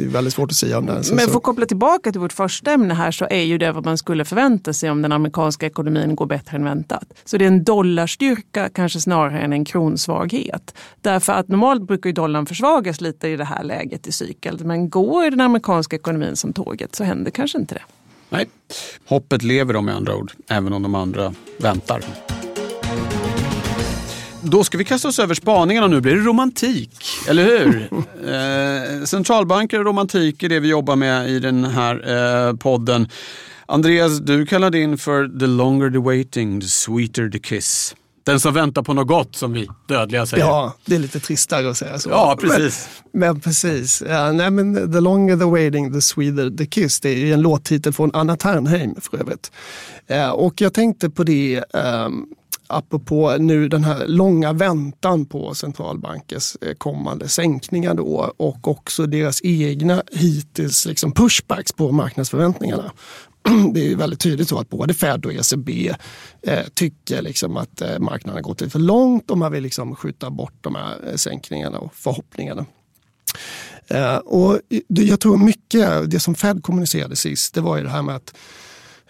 det 0.00 0.06
är 0.06 0.08
väldigt 0.08 0.34
svårt 0.34 0.50
att 0.50 0.56
säga 0.56 0.78
om 0.78 0.86
det. 0.86 1.02
Men 1.12 1.28
för 1.28 1.36
att 1.36 1.42
koppla 1.42 1.66
tillbaka 1.66 2.12
till 2.12 2.20
vårt 2.20 2.32
första 2.32 2.72
ämne 2.72 2.94
här 2.94 3.10
så 3.10 3.26
är 3.30 3.42
ju 3.42 3.58
det 3.58 3.72
vad 3.72 3.84
man 3.84 3.98
skulle 3.98 4.24
förvänta 4.24 4.72
sig 4.72 4.90
om 4.90 5.02
den 5.02 5.12
amerikanska 5.12 5.66
ekonomin 5.66 6.16
går 6.16 6.26
bättre 6.26 6.56
än 6.56 6.64
väntat. 6.64 7.04
Så 7.24 7.36
det 7.36 7.44
är 7.44 7.48
en 7.48 7.64
dollarstyrka 7.64 8.68
kanske 8.68 9.00
snarare 9.00 9.40
än 9.40 9.52
en 9.52 9.64
kronsvaghet. 9.64 10.74
Därför 11.00 11.32
att 11.32 11.48
normalt 11.48 11.82
brukar 11.82 12.08
ju 12.08 12.14
dollarn 12.14 12.46
försvagas 12.46 13.00
lite 13.00 13.28
i 13.28 13.36
det 13.36 13.44
här 13.44 13.64
läget 13.64 14.06
i 14.06 14.12
cykeln. 14.12 14.58
Men 14.64 14.90
går 14.90 15.30
den 15.30 15.40
amerikanska 15.40 15.96
ekonomin 15.96 16.36
som 16.36 16.52
tåget 16.52 16.94
så 16.94 17.04
händer 17.04 17.30
kanske 17.30 17.58
inte 17.58 17.74
det. 17.74 17.82
Nej, 18.28 18.48
hoppet 19.06 19.42
lever 19.42 19.76
om 19.76 19.84
med 19.84 19.94
andra 19.94 20.16
ord, 20.16 20.32
även 20.48 20.72
om 20.72 20.82
de 20.82 20.94
andra 20.94 21.34
väntar. 21.58 22.29
Då 24.42 24.64
ska 24.64 24.78
vi 24.78 24.84
kasta 24.84 25.08
oss 25.08 25.18
över 25.18 25.34
spaningarna 25.34 25.86
nu. 25.86 26.00
blir 26.00 26.14
det 26.14 26.20
romantik, 26.20 26.90
eller 27.28 27.44
hur? 27.44 27.88
eh, 29.00 29.04
centralbanker 29.04 29.78
och 29.78 29.84
romantik 29.84 30.42
är 30.42 30.48
det 30.48 30.60
vi 30.60 30.68
jobbar 30.68 30.96
med 30.96 31.30
i 31.30 31.38
den 31.38 31.64
här 31.64 32.48
eh, 32.48 32.56
podden. 32.56 33.08
Andreas, 33.66 34.18
du 34.18 34.46
kallade 34.46 34.78
in 34.78 34.98
för 34.98 35.38
the 35.40 35.46
longer 35.46 35.90
the 35.90 35.98
waiting, 35.98 36.60
the 36.60 36.66
sweeter 36.66 37.30
the 37.30 37.38
kiss. 37.38 37.94
Den 38.24 38.40
som 38.40 38.54
väntar 38.54 38.82
på 38.82 38.94
något 38.94 39.08
gott 39.08 39.36
som 39.36 39.52
vi 39.52 39.68
dödliga 39.88 40.26
säger. 40.26 40.44
Ja, 40.44 40.74
det 40.84 40.94
är 40.94 40.98
lite 40.98 41.20
tristare 41.20 41.70
att 41.70 41.76
säga 41.76 41.98
så. 41.98 42.10
Ja, 42.10 42.38
precis. 42.40 42.88
Men, 43.12 43.20
men 43.20 43.40
precis. 43.40 44.02
Ja, 44.08 44.32
nej, 44.32 44.50
men 44.50 44.92
the 44.92 45.00
longer 45.00 45.36
the 45.36 45.44
waiting, 45.44 45.92
the 45.92 46.00
sweeter 46.00 46.50
the 46.56 46.66
kiss. 46.66 47.00
Det 47.00 47.08
är 47.08 47.34
en 47.34 47.42
låttitel 47.42 47.92
från 47.92 48.10
Anna 48.14 48.36
Ternheim 48.36 48.94
för 49.00 49.18
övrigt. 49.18 49.52
Eh, 50.06 50.30
och 50.30 50.60
jag 50.60 50.74
tänkte 50.74 51.10
på 51.10 51.24
det 51.24 51.64
um, 51.72 52.26
apropå 52.70 53.36
nu 53.38 53.68
den 53.68 53.84
här 53.84 54.06
långa 54.06 54.52
väntan 54.52 55.26
på 55.26 55.54
centralbankens 55.54 56.56
eh, 56.60 56.74
kommande 56.74 57.28
sänkningar 57.28 57.94
då 57.94 58.34
och 58.36 58.68
också 58.68 59.06
deras 59.06 59.40
egna 59.44 60.02
hittills 60.12 60.86
liksom 60.86 61.12
pushbacks 61.12 61.72
på 61.72 61.92
marknadsförväntningarna. 61.92 62.92
Det 63.74 63.92
är 63.92 63.96
väldigt 63.96 64.20
tydligt 64.20 64.48
så 64.48 64.58
att 64.58 64.68
både 64.68 64.94
Fed 64.94 65.26
och 65.26 65.32
ECB 65.32 65.94
eh, 66.42 66.64
tycker 66.74 67.22
liksom 67.22 67.56
att 67.56 67.80
eh, 67.80 67.98
marknaden 67.98 68.34
har 68.34 68.42
gått 68.42 68.60
lite 68.60 68.70
för 68.70 68.78
långt 68.78 69.30
och 69.30 69.38
man 69.38 69.52
vill 69.52 69.62
liksom 69.62 69.96
skjuta 69.96 70.30
bort 70.30 70.54
de 70.60 70.74
här 70.74 71.08
eh, 71.08 71.14
sänkningarna 71.14 71.78
och 71.78 71.94
förhoppningarna. 71.94 72.66
Eh, 73.86 74.16
och 74.16 74.60
jag 74.88 75.20
tror 75.20 75.36
mycket, 75.36 76.10
det 76.10 76.20
som 76.20 76.34
Fed 76.34 76.62
kommunicerade 76.62 77.16
sist, 77.16 77.54
det 77.54 77.60
var 77.60 77.76
ju 77.76 77.82
det 77.82 77.90
här 77.90 78.02
med 78.02 78.16
att 78.16 78.34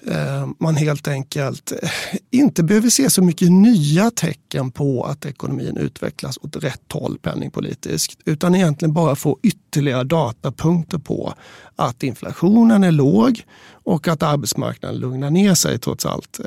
Eh, 0.06 0.48
man 0.58 0.76
helt 0.76 1.08
enkelt 1.08 1.72
eh, 1.82 1.90
inte 2.30 2.62
behöver 2.62 2.88
se 2.88 3.10
så 3.10 3.22
mycket 3.22 3.52
nya 3.52 4.10
tecken 4.10 4.70
på 4.70 5.04
att 5.04 5.26
ekonomin 5.26 5.76
utvecklas 5.76 6.38
åt 6.42 6.56
rätt 6.56 6.92
håll 6.92 7.18
penningpolitiskt 7.18 8.20
utan 8.24 8.54
egentligen 8.54 8.92
bara 8.92 9.16
få 9.16 9.38
ytterligare 9.42 10.04
datapunkter 10.04 10.98
på 10.98 11.34
att 11.76 12.02
inflationen 12.02 12.84
är 12.84 12.92
låg 12.92 13.42
och 13.70 14.08
att 14.08 14.22
arbetsmarknaden 14.22 14.98
lugnar 15.00 15.30
ner 15.30 15.54
sig 15.54 15.78
trots 15.78 16.06
allt. 16.06 16.40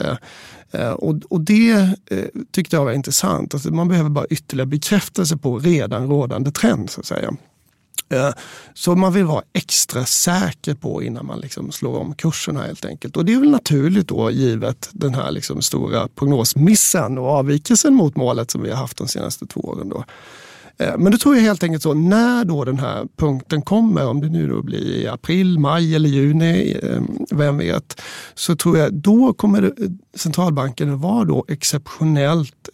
Eh, 0.72 0.92
och, 0.92 1.42
det 1.42 1.96
tyckte 2.52 2.76
jag 2.76 2.86
var 2.86 2.92
intressant. 2.92 3.54
Alltså 3.54 3.74
man 3.74 3.88
behöver 3.88 4.10
bara 4.10 4.26
ytterligare 4.26 4.68
bekräftelse 4.68 5.38
på 5.38 5.60
redan 5.60 6.08
rådande 6.08 6.52
trend. 6.52 6.90
så 6.90 7.00
att 7.00 7.06
säga. 7.06 7.34
Eh, 8.14 8.30
så 8.74 8.96
man 8.96 9.14
vill 9.14 9.26
vara 9.26 9.44
extra 9.54 10.06
säker 10.06 10.74
på 10.74 11.04
innan 11.04 11.26
man 11.26 11.40
liksom 11.40 11.72
slår 11.72 12.00
om 12.00 12.16
kurserna 12.16 12.64
helt 12.64 12.86
enkelt. 12.86 13.18
Och 13.18 13.26
det 13.26 13.34
är 13.34 13.40
väl 13.40 13.52
naturligt 13.52 14.08
då 14.08 14.32
givet 14.32 14.90
den 14.92 15.14
här 15.14 15.32
liksom 15.32 15.62
stora 15.62 16.08
prognosmissen 16.08 17.18
och 17.18 17.28
avvikelsen 17.28 17.94
mot 17.94 18.16
målet 18.16 18.52
som 18.52 18.62
vi 18.62 18.70
har 18.70 18.78
haft 18.78 18.98
de 18.98 19.08
senaste 19.08 19.46
två 19.46 19.60
åren. 19.62 19.90
Då. 19.90 20.06
Eh, 20.78 20.98
men 20.98 21.12
då 21.12 21.18
tror 21.18 21.36
jag 21.36 21.42
helt 21.42 21.64
enkelt 21.64 21.84
så, 21.84 21.94
när 21.94 22.46
då 22.46 22.64
den 22.64 22.80
här 22.80 23.08
punkten 23.18 23.62
kommer, 23.62 24.08
om 24.08 24.22
det 24.22 24.30
nu 24.30 24.48
då 24.48 24.62
blir 24.62 24.96
i 24.96 25.08
april, 25.08 25.60
maj 25.60 25.96
eller 25.96 26.10
juni, 26.10 26.78
eh, 26.84 27.02
vem 27.32 27.58
vet, 27.58 28.02
så 28.36 28.56
tror 28.56 28.78
jag 28.78 28.94
då 28.94 29.34
kommer 29.34 29.74
centralbanken 30.16 30.94
att 30.94 31.00
vara 31.00 31.26
då 31.26 31.46
exceptionellt 31.48 32.70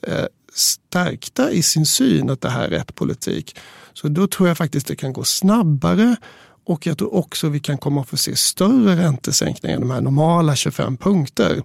stärkta 0.53 1.51
i 1.51 1.63
sin 1.63 1.85
syn 1.85 2.29
att 2.29 2.41
det 2.41 2.49
här 2.49 2.63
är 2.63 2.69
rätt 2.69 2.95
politik. 2.95 3.55
Så 3.93 4.07
då 4.07 4.27
tror 4.27 4.47
jag 4.47 4.57
faktiskt 4.57 4.87
det 4.87 4.95
kan 4.95 5.13
gå 5.13 5.23
snabbare 5.23 6.15
och 6.65 6.87
jag 6.87 6.97
tror 6.97 7.15
också 7.15 7.49
vi 7.49 7.59
kan 7.59 7.77
komma 7.77 8.01
att 8.01 8.09
få 8.09 8.17
se 8.17 8.35
större 8.35 8.95
räntesänkningar 8.95 9.75
än 9.75 9.81
de 9.81 9.91
här 9.91 10.01
normala 10.01 10.55
25 10.55 10.97
punkter. 10.97 11.61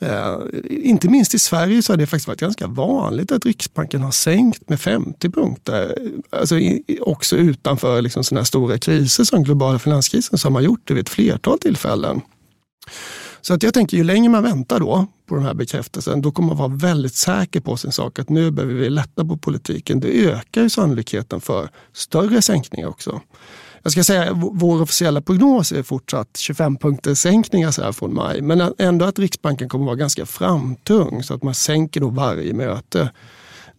Eh, 0.00 0.36
inte 0.68 1.08
minst 1.08 1.34
i 1.34 1.38
Sverige 1.38 1.82
så 1.82 1.92
har 1.92 1.96
det 1.96 2.06
faktiskt 2.06 2.28
varit 2.28 2.40
ganska 2.40 2.66
vanligt 2.66 3.32
att 3.32 3.46
Riksbanken 3.46 4.02
har 4.02 4.10
sänkt 4.10 4.68
med 4.68 4.80
50 4.80 5.30
punkter. 5.30 5.98
Alltså 6.30 6.58
i, 6.58 6.98
också 7.00 7.36
utanför 7.36 8.02
liksom 8.02 8.24
sådana 8.24 8.44
stora 8.44 8.78
kriser 8.78 9.24
som 9.24 9.44
globala 9.44 9.78
finanskrisen 9.78 10.38
som 10.38 10.54
har 10.54 10.62
gjort 10.62 10.80
det 10.84 10.94
vid 10.94 11.02
ett 11.02 11.08
flertal 11.08 11.58
tillfällen. 11.58 12.20
Så 13.42 13.54
att 13.54 13.62
jag 13.62 13.74
tänker 13.74 13.96
ju 13.96 14.04
längre 14.04 14.28
man 14.28 14.42
väntar 14.42 14.80
då 14.80 15.06
på 15.26 15.34
den 15.34 15.44
här 15.44 15.54
bekräftelsen, 15.54 16.22
då 16.22 16.32
kommer 16.32 16.48
man 16.48 16.56
vara 16.56 16.68
väldigt 16.68 17.14
säker 17.14 17.60
på 17.60 17.76
sin 17.76 17.92
sak 17.92 18.18
att 18.18 18.28
nu 18.28 18.50
behöver 18.50 18.74
vi 18.74 18.90
lätta 18.90 19.24
på 19.24 19.36
politiken. 19.36 20.00
Det 20.00 20.26
ökar 20.26 20.62
ju 20.62 20.70
sannolikheten 20.70 21.40
för 21.40 21.68
större 21.92 22.42
sänkningar 22.42 22.88
också. 22.88 23.20
Jag 23.82 23.92
ska 23.92 24.04
säga 24.04 24.32
vår 24.32 24.82
officiella 24.82 25.20
prognos 25.20 25.72
är 25.72 25.82
fortsatt 25.82 26.36
25 26.36 26.76
punkters 26.76 27.18
sänkningar 27.18 27.70
så 27.70 27.82
här 27.82 27.92
från 27.92 28.14
maj. 28.14 28.42
Men 28.42 28.74
ändå 28.78 29.04
att 29.04 29.18
Riksbanken 29.18 29.68
kommer 29.68 29.84
vara 29.84 29.96
ganska 29.96 30.26
framtung 30.26 31.22
så 31.22 31.34
att 31.34 31.42
man 31.42 31.54
sänker 31.54 32.00
då 32.00 32.08
varje 32.08 32.54
möte 32.54 33.10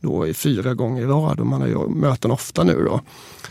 då 0.03 0.27
i 0.27 0.33
fyra 0.33 0.73
gånger 0.73 1.01
i 1.01 1.05
rad 1.05 1.39
och 1.39 1.47
man 1.47 1.61
har 1.61 1.67
ju 1.67 1.89
möten 1.89 2.31
ofta 2.31 2.63
nu. 2.63 2.83
Då. 2.83 3.01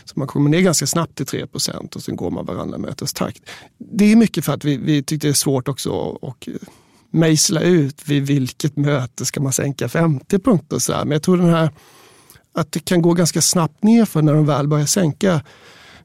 Så 0.05 0.19
man 0.19 0.27
kommer 0.27 0.49
ner 0.49 0.61
ganska 0.61 0.87
snabbt 0.87 1.15
till 1.15 1.25
3% 1.25 1.95
och 1.95 2.01
sen 2.01 2.15
går 2.15 2.31
man 2.31 2.45
varandra 2.45 2.77
mötestakt. 2.77 3.41
Det 3.77 4.11
är 4.11 4.15
mycket 4.15 4.45
för 4.45 4.53
att 4.53 4.65
vi, 4.65 4.77
vi 4.77 5.03
tyckte 5.03 5.27
det 5.27 5.31
är 5.31 5.33
svårt 5.33 5.67
också 5.67 6.19
att 6.21 6.47
mejsla 7.11 7.61
ut 7.61 8.07
vid 8.07 8.27
vilket 8.27 8.77
möte 8.77 9.25
ska 9.25 9.41
man 9.41 9.53
sänka 9.53 9.89
50 9.89 10.39
punkter. 10.39 10.79
Så 10.79 10.93
här. 10.93 11.05
Men 11.05 11.11
jag 11.11 11.23
tror 11.23 11.37
den 11.37 11.49
här, 11.49 11.69
att 12.53 12.71
det 12.71 12.79
kan 12.79 13.01
gå 13.01 13.13
ganska 13.13 13.41
snabbt 13.41 13.83
ner 13.83 14.05
för 14.05 14.21
när 14.21 14.33
de 14.33 14.45
väl 14.45 14.67
börjar 14.67 14.85
sänka 14.85 15.41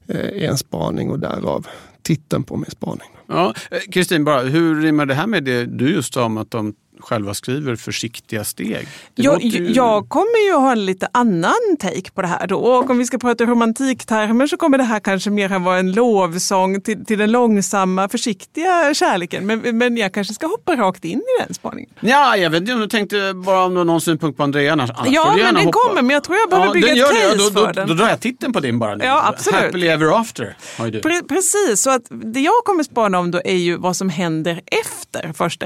eh, 0.07 0.43
en 0.49 0.57
spaning 0.57 1.09
och 1.09 1.19
därav 1.19 1.67
titeln 2.01 2.43
på 2.43 2.57
min 2.57 2.71
spaning. 2.71 3.07
Ja, 3.27 3.53
eh, 3.71 3.79
Kristin, 3.91 4.23
bara, 4.23 4.41
hur 4.41 4.81
rimmar 4.81 5.05
det 5.05 5.13
här 5.13 5.27
med 5.27 5.43
det 5.43 5.65
du 5.65 5.89
just 5.89 6.13
sa 6.13 6.25
om 6.25 6.37
att 6.37 6.51
de 6.51 6.73
själva 6.99 7.33
skriver 7.33 7.75
försiktiga 7.75 8.43
steg. 8.43 8.87
Jag, 9.15 9.43
ju... 9.43 9.71
jag 9.71 10.09
kommer 10.09 10.47
ju 10.47 10.53
ha 10.53 10.71
en 10.71 10.85
lite 10.85 11.07
annan 11.11 11.77
take 11.79 12.11
på 12.11 12.21
det 12.21 12.27
här 12.27 12.47
då. 12.47 12.59
Och 12.59 12.89
om 12.89 12.97
vi 12.97 13.05
ska 13.05 13.17
prata 13.17 13.45
romantiktermer 13.45 14.47
så 14.47 14.57
kommer 14.57 14.77
det 14.77 14.83
här 14.83 14.99
kanske 14.99 15.29
mer 15.29 15.59
vara 15.59 15.77
en 15.77 15.91
lovsång 15.91 16.81
till, 16.81 17.05
till 17.05 17.19
den 17.19 17.31
långsamma, 17.31 18.09
försiktiga 18.09 18.93
kärleken. 18.93 19.45
Men, 19.45 19.77
men 19.77 19.97
jag 19.97 20.13
kanske 20.13 20.33
ska 20.33 20.47
hoppa 20.47 20.75
rakt 20.75 21.05
in 21.05 21.19
i 21.19 21.43
den 21.43 21.53
spaningen. 21.53 21.89
Ja, 21.99 22.37
jag 22.37 22.49
vet 22.49 22.61
inte 22.61 22.73
om 22.73 22.79
du 22.79 22.87
tänkte 22.87 23.33
bara 23.33 23.65
om 23.65 23.73
du 23.73 23.77
har 23.77 23.85
någon 23.85 24.01
synpunkt 24.01 24.37
på 24.37 24.43
Andrea. 24.43 24.73
Annars, 24.73 24.89
ja, 25.05 25.35
men 25.37 25.55
den 25.55 25.65
hoppa. 25.65 25.71
kommer, 25.71 26.01
men 26.01 26.13
jag 26.13 26.23
tror 26.23 26.37
jag 26.37 26.49
behöver 26.49 26.67
ja, 26.67 26.73
bygga 26.73 26.93
ett 26.93 27.11
case 27.11 27.37
då, 27.37 27.49
då, 27.49 27.65
för 27.65 27.73
den. 27.73 27.87
Då, 27.87 27.93
drar 27.93 28.09
jag 28.09 28.19
titeln 28.19 28.53
på 28.53 28.59
din 28.59 28.79
bara. 28.79 29.05
Ja, 29.05 29.27
absolut. 29.27 29.61
Happily 29.61 29.87
ever 29.87 30.19
after 30.21 30.55
har 30.77 30.87
du. 30.87 31.01
Pre 31.01 31.21
precis, 31.29 31.81
så 31.81 31.89
att 31.89 32.01
det 32.09 32.39
jag 32.39 32.63
kommer 32.65 32.83
spana 32.83 33.19
om 33.19 33.31
då 33.31 33.41
är 33.45 33.55
ju 33.55 33.77
vad 33.77 33.95
som 33.95 34.09
händer 34.09 34.61
efter 34.65 35.33
första 35.33 35.65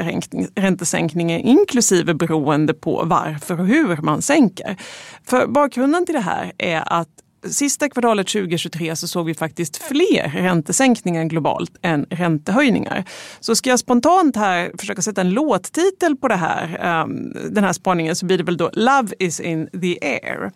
räntesänkningen, 0.56 1.23
inklusive 1.30 2.14
beroende 2.14 2.74
på 2.74 3.04
varför 3.06 3.60
och 3.60 3.68
hur 3.68 3.98
man 4.02 4.22
sänker. 4.22 4.78
För 5.26 5.48
bakgrunden 5.48 6.06
till 6.06 6.16
det 6.16 6.22
här 6.22 6.52
är 6.58 6.84
att 6.86 7.10
Sista 7.46 7.90
kvartalet 7.90 8.28
2023 8.28 8.96
så 8.96 9.08
såg 9.08 9.26
vi 9.26 9.34
faktiskt 9.34 9.78
fler 9.78 10.30
räntesänkningar 10.30 11.24
globalt 11.24 11.72
än 11.82 12.06
räntehöjningar. 12.10 13.04
Så 13.40 13.56
ska 13.56 13.70
jag 13.70 13.80
spontant 13.80 14.36
här 14.36 14.72
försöka 14.78 15.02
sätta 15.02 15.22
en 15.22 15.30
låttitel 15.30 16.16
på 16.16 16.28
det 16.28 16.36
här, 16.36 17.04
um, 17.04 17.34
den 17.50 17.64
här 17.64 17.74
spaningen 17.74 18.16
så 18.16 18.26
blir 18.26 18.38
det 18.38 18.44
väl 18.44 18.58
då 18.58 18.70
Love 18.74 19.14
is 19.20 19.40
in 19.40 19.70
the 19.82 19.98
air. 20.02 20.52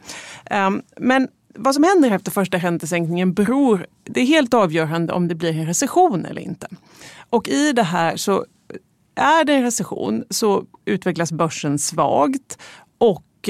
Um, 0.67 0.81
men 0.97 1.27
vad 1.55 1.75
som 1.75 1.83
händer 1.83 2.11
efter 2.11 2.31
första 2.31 2.57
räntesänkningen 2.57 3.33
beror, 3.33 3.85
det 4.03 4.21
är 4.21 4.25
helt 4.25 4.53
avgörande 4.53 5.13
om 5.13 5.27
det 5.27 5.35
blir 5.35 5.53
en 5.53 5.65
recession 5.65 6.25
eller 6.25 6.41
inte. 6.41 6.67
Och 7.29 7.47
i 7.47 7.73
det 7.73 7.83
här 7.83 8.17
så 8.17 8.45
är 9.17 9.45
det 9.45 9.53
en 9.53 9.63
recession 9.63 10.23
så 10.29 10.63
utvecklas 10.85 11.31
börsen 11.31 11.79
svagt 11.79 12.57
och 12.97 13.23
och 13.47 13.49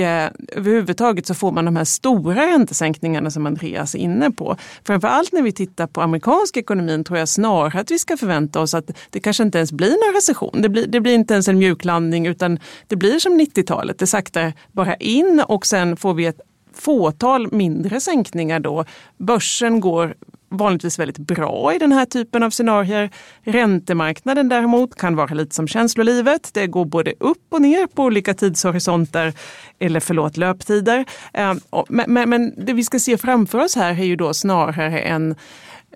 överhuvudtaget 0.56 1.28
så 1.28 1.34
får 1.34 1.52
man 1.52 1.66
de 1.66 1.76
här 1.76 1.84
stora 1.84 2.48
räntesänkningarna 2.48 3.32
som 3.32 3.46
Andreas 3.46 3.96
är 3.96 4.00
inne 4.00 4.32
på. 4.32 4.58
Framförallt 4.84 5.32
när 5.32 5.42
vi 5.42 5.52
tittar 5.52 5.88
på 5.88 6.02
amerikansk 6.02 6.58
ekonomin 6.58 7.04
tror 7.04 7.20
jag 7.20 7.30
snarare 7.30 7.80
att 7.80 7.92
vi 7.92 8.00
ska 8.00 8.18
förvänta 8.18 8.62
oss 8.62 8.74
att 8.74 8.92
det 9.10 9.20
kanske 9.20 9.44
inte 9.44 9.58
ens 9.58 9.72
blir 9.72 9.90
någon 9.90 10.16
recession. 10.16 10.62
Det 10.62 10.70
blir, 10.70 10.88
det 10.88 11.02
blir 11.02 11.14
inte 11.14 11.34
ens 11.34 11.48
en 11.48 11.58
mjuklandning 11.58 12.28
utan 12.28 12.60
det 12.88 12.96
blir 12.96 13.20
som 13.20 13.40
90-talet. 13.40 14.00
Det 14.00 14.08
saktar 14.08 14.54
bara 14.72 14.96
in 14.96 15.44
och 15.48 15.66
sen 15.66 15.98
får 15.98 16.14
vi 16.14 16.26
ett 16.26 16.42
fåtal 16.74 17.52
mindre 17.52 18.00
sänkningar 18.00 18.60
då. 18.60 18.86
Börsen 19.18 19.80
går 19.80 20.16
vanligtvis 20.50 21.00
väldigt 21.00 21.18
bra 21.18 21.74
i 21.76 21.78
den 21.78 21.92
här 21.92 22.06
typen 22.06 22.44
av 22.44 22.50
scenarier. 22.50 23.10
Räntemarknaden 23.44 24.50
däremot 24.50 24.96
kan 24.96 25.16
vara 25.16 25.34
lite 25.34 25.56
som 25.56 25.68
känslolivet. 25.68 26.50
Det 26.54 26.68
går 26.68 26.86
både 26.86 27.14
upp 27.20 27.46
och 27.50 27.62
ner 27.62 27.88
på 27.88 28.04
olika 28.04 28.34
tidshorisonter, 28.34 29.34
eller 29.80 30.00
förlåt 30.00 30.38
löptider. 30.38 31.06
Ehm, 31.34 31.60
men, 31.90 32.14
men, 32.14 32.30
men 32.30 32.66
det 32.66 32.74
vi 32.74 32.84
ska 32.84 33.00
se 33.00 33.18
framför 33.18 33.58
oss 33.58 33.76
här 33.76 33.92
är 33.92 34.06
ju 34.06 34.16
då 34.16 34.34
snarare 34.34 35.00
en 35.00 35.36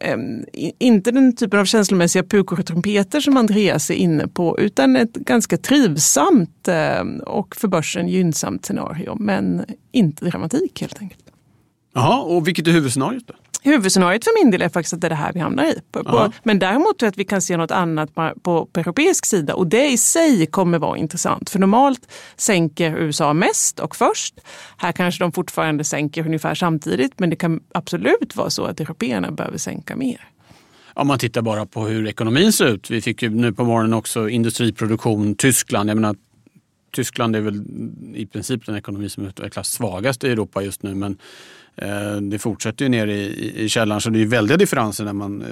ehm, 0.01 0.45
inte 0.79 1.11
den 1.11 1.35
typen 1.35 1.59
av 1.59 1.65
känslomässiga 1.65 2.23
pukor 2.23 2.59
och 2.59 2.65
trumpeter 2.65 3.19
som 3.19 3.37
Andreas 3.37 3.89
är 3.89 3.95
inne 3.95 4.27
på, 4.27 4.59
utan 4.59 4.95
ett 4.95 5.13
ganska 5.13 5.57
trivsamt 5.57 6.67
ehm, 6.67 7.19
och 7.19 7.55
för 7.55 7.67
börsen 7.67 8.07
gynnsamt 8.07 8.65
scenario. 8.65 9.15
Men 9.19 9.65
inte 9.91 10.25
dramatik 10.25 10.81
helt 10.81 10.99
enkelt. 10.99 11.23
Jaha, 11.93 12.21
och 12.21 12.47
vilket 12.47 12.67
är 12.67 12.71
huvudscenariot 12.71 13.27
då? 13.27 13.33
Huvudscenariot 13.63 14.24
för 14.24 14.43
min 14.43 14.52
del 14.52 14.62
är 14.62 14.69
faktiskt 14.69 14.93
att 14.93 15.02
det 15.02 15.08
är 15.08 15.10
det 15.10 15.15
här 15.15 15.34
vi 15.34 15.39
hamnar 15.39 15.65
i. 15.65 15.82
På, 15.91 16.32
men 16.43 16.60
däremot 16.60 17.00
tror 17.00 17.08
jag 17.08 17.12
att 17.12 17.17
vi 17.17 17.26
kan 17.26 17.41
se 17.41 17.58
något 17.58 17.71
annat 17.71 18.15
på, 18.15 18.34
på, 18.43 18.65
på 18.65 18.80
europeisk 18.80 19.26
sida 19.26 19.56
och 19.56 19.67
det 19.67 19.88
i 19.88 19.97
sig 19.97 20.45
kommer 20.45 20.80
vara 20.80 20.97
intressant. 20.97 21.50
För 21.50 21.60
normalt 21.60 22.12
sänker 22.38 22.97
USA 22.97 23.34
mest 23.34 23.80
och 23.80 23.95
först. 23.95 24.36
Här 24.78 24.91
kanske 24.91 25.24
de 25.24 25.32
fortfarande 25.32 25.84
sänker 25.84 26.26
ungefär 26.26 26.56
samtidigt 26.56 27.19
men 27.19 27.30
det 27.30 27.36
kan 27.36 27.60
absolut 27.74 28.36
vara 28.36 28.50
så 28.50 28.65
att 28.65 28.80
européerna 28.80 29.32
behöver 29.32 29.58
sänka 29.58 29.95
mer. 29.95 30.28
Om 30.93 31.08
man 31.08 31.19
tittar 31.19 31.41
bara 31.41 31.65
på 31.65 31.86
hur 31.86 32.08
ekonomin 32.08 32.54
ser 32.54 32.65
ut. 32.65 32.91
Vi 32.91 33.02
fick 33.02 33.21
ju 33.21 33.30
nu 33.30 33.54
på 33.54 33.63
morgonen 33.63 33.93
också 33.93 34.30
industriproduktion, 34.30 35.36
Tyskland. 35.36 35.89
Jag 35.89 35.95
menar, 35.95 36.15
Tyskland 36.91 37.36
är 37.36 37.41
väl 37.41 37.63
i 38.15 38.25
princip 38.25 38.65
den 38.65 38.75
ekonomi 38.75 39.10
som 39.10 39.25
utvecklas 39.25 39.71
svagast 39.71 40.23
i 40.23 40.32
Europa 40.32 40.62
just 40.63 40.84
nu. 40.84 40.95
Men 40.95 41.17
eh, 41.75 42.15
det 42.15 42.39
fortsätter 42.39 42.86
ju 42.86 42.89
ner 42.89 43.08
i, 43.08 43.54
i 43.63 43.69
källaren 43.69 44.01
så 44.01 44.10
det 44.10 44.21
är 44.21 44.25
väldiga 44.25 44.58
differenser 44.58 45.06
när 45.06 45.13
man 45.13 45.41
eh, 45.41 45.47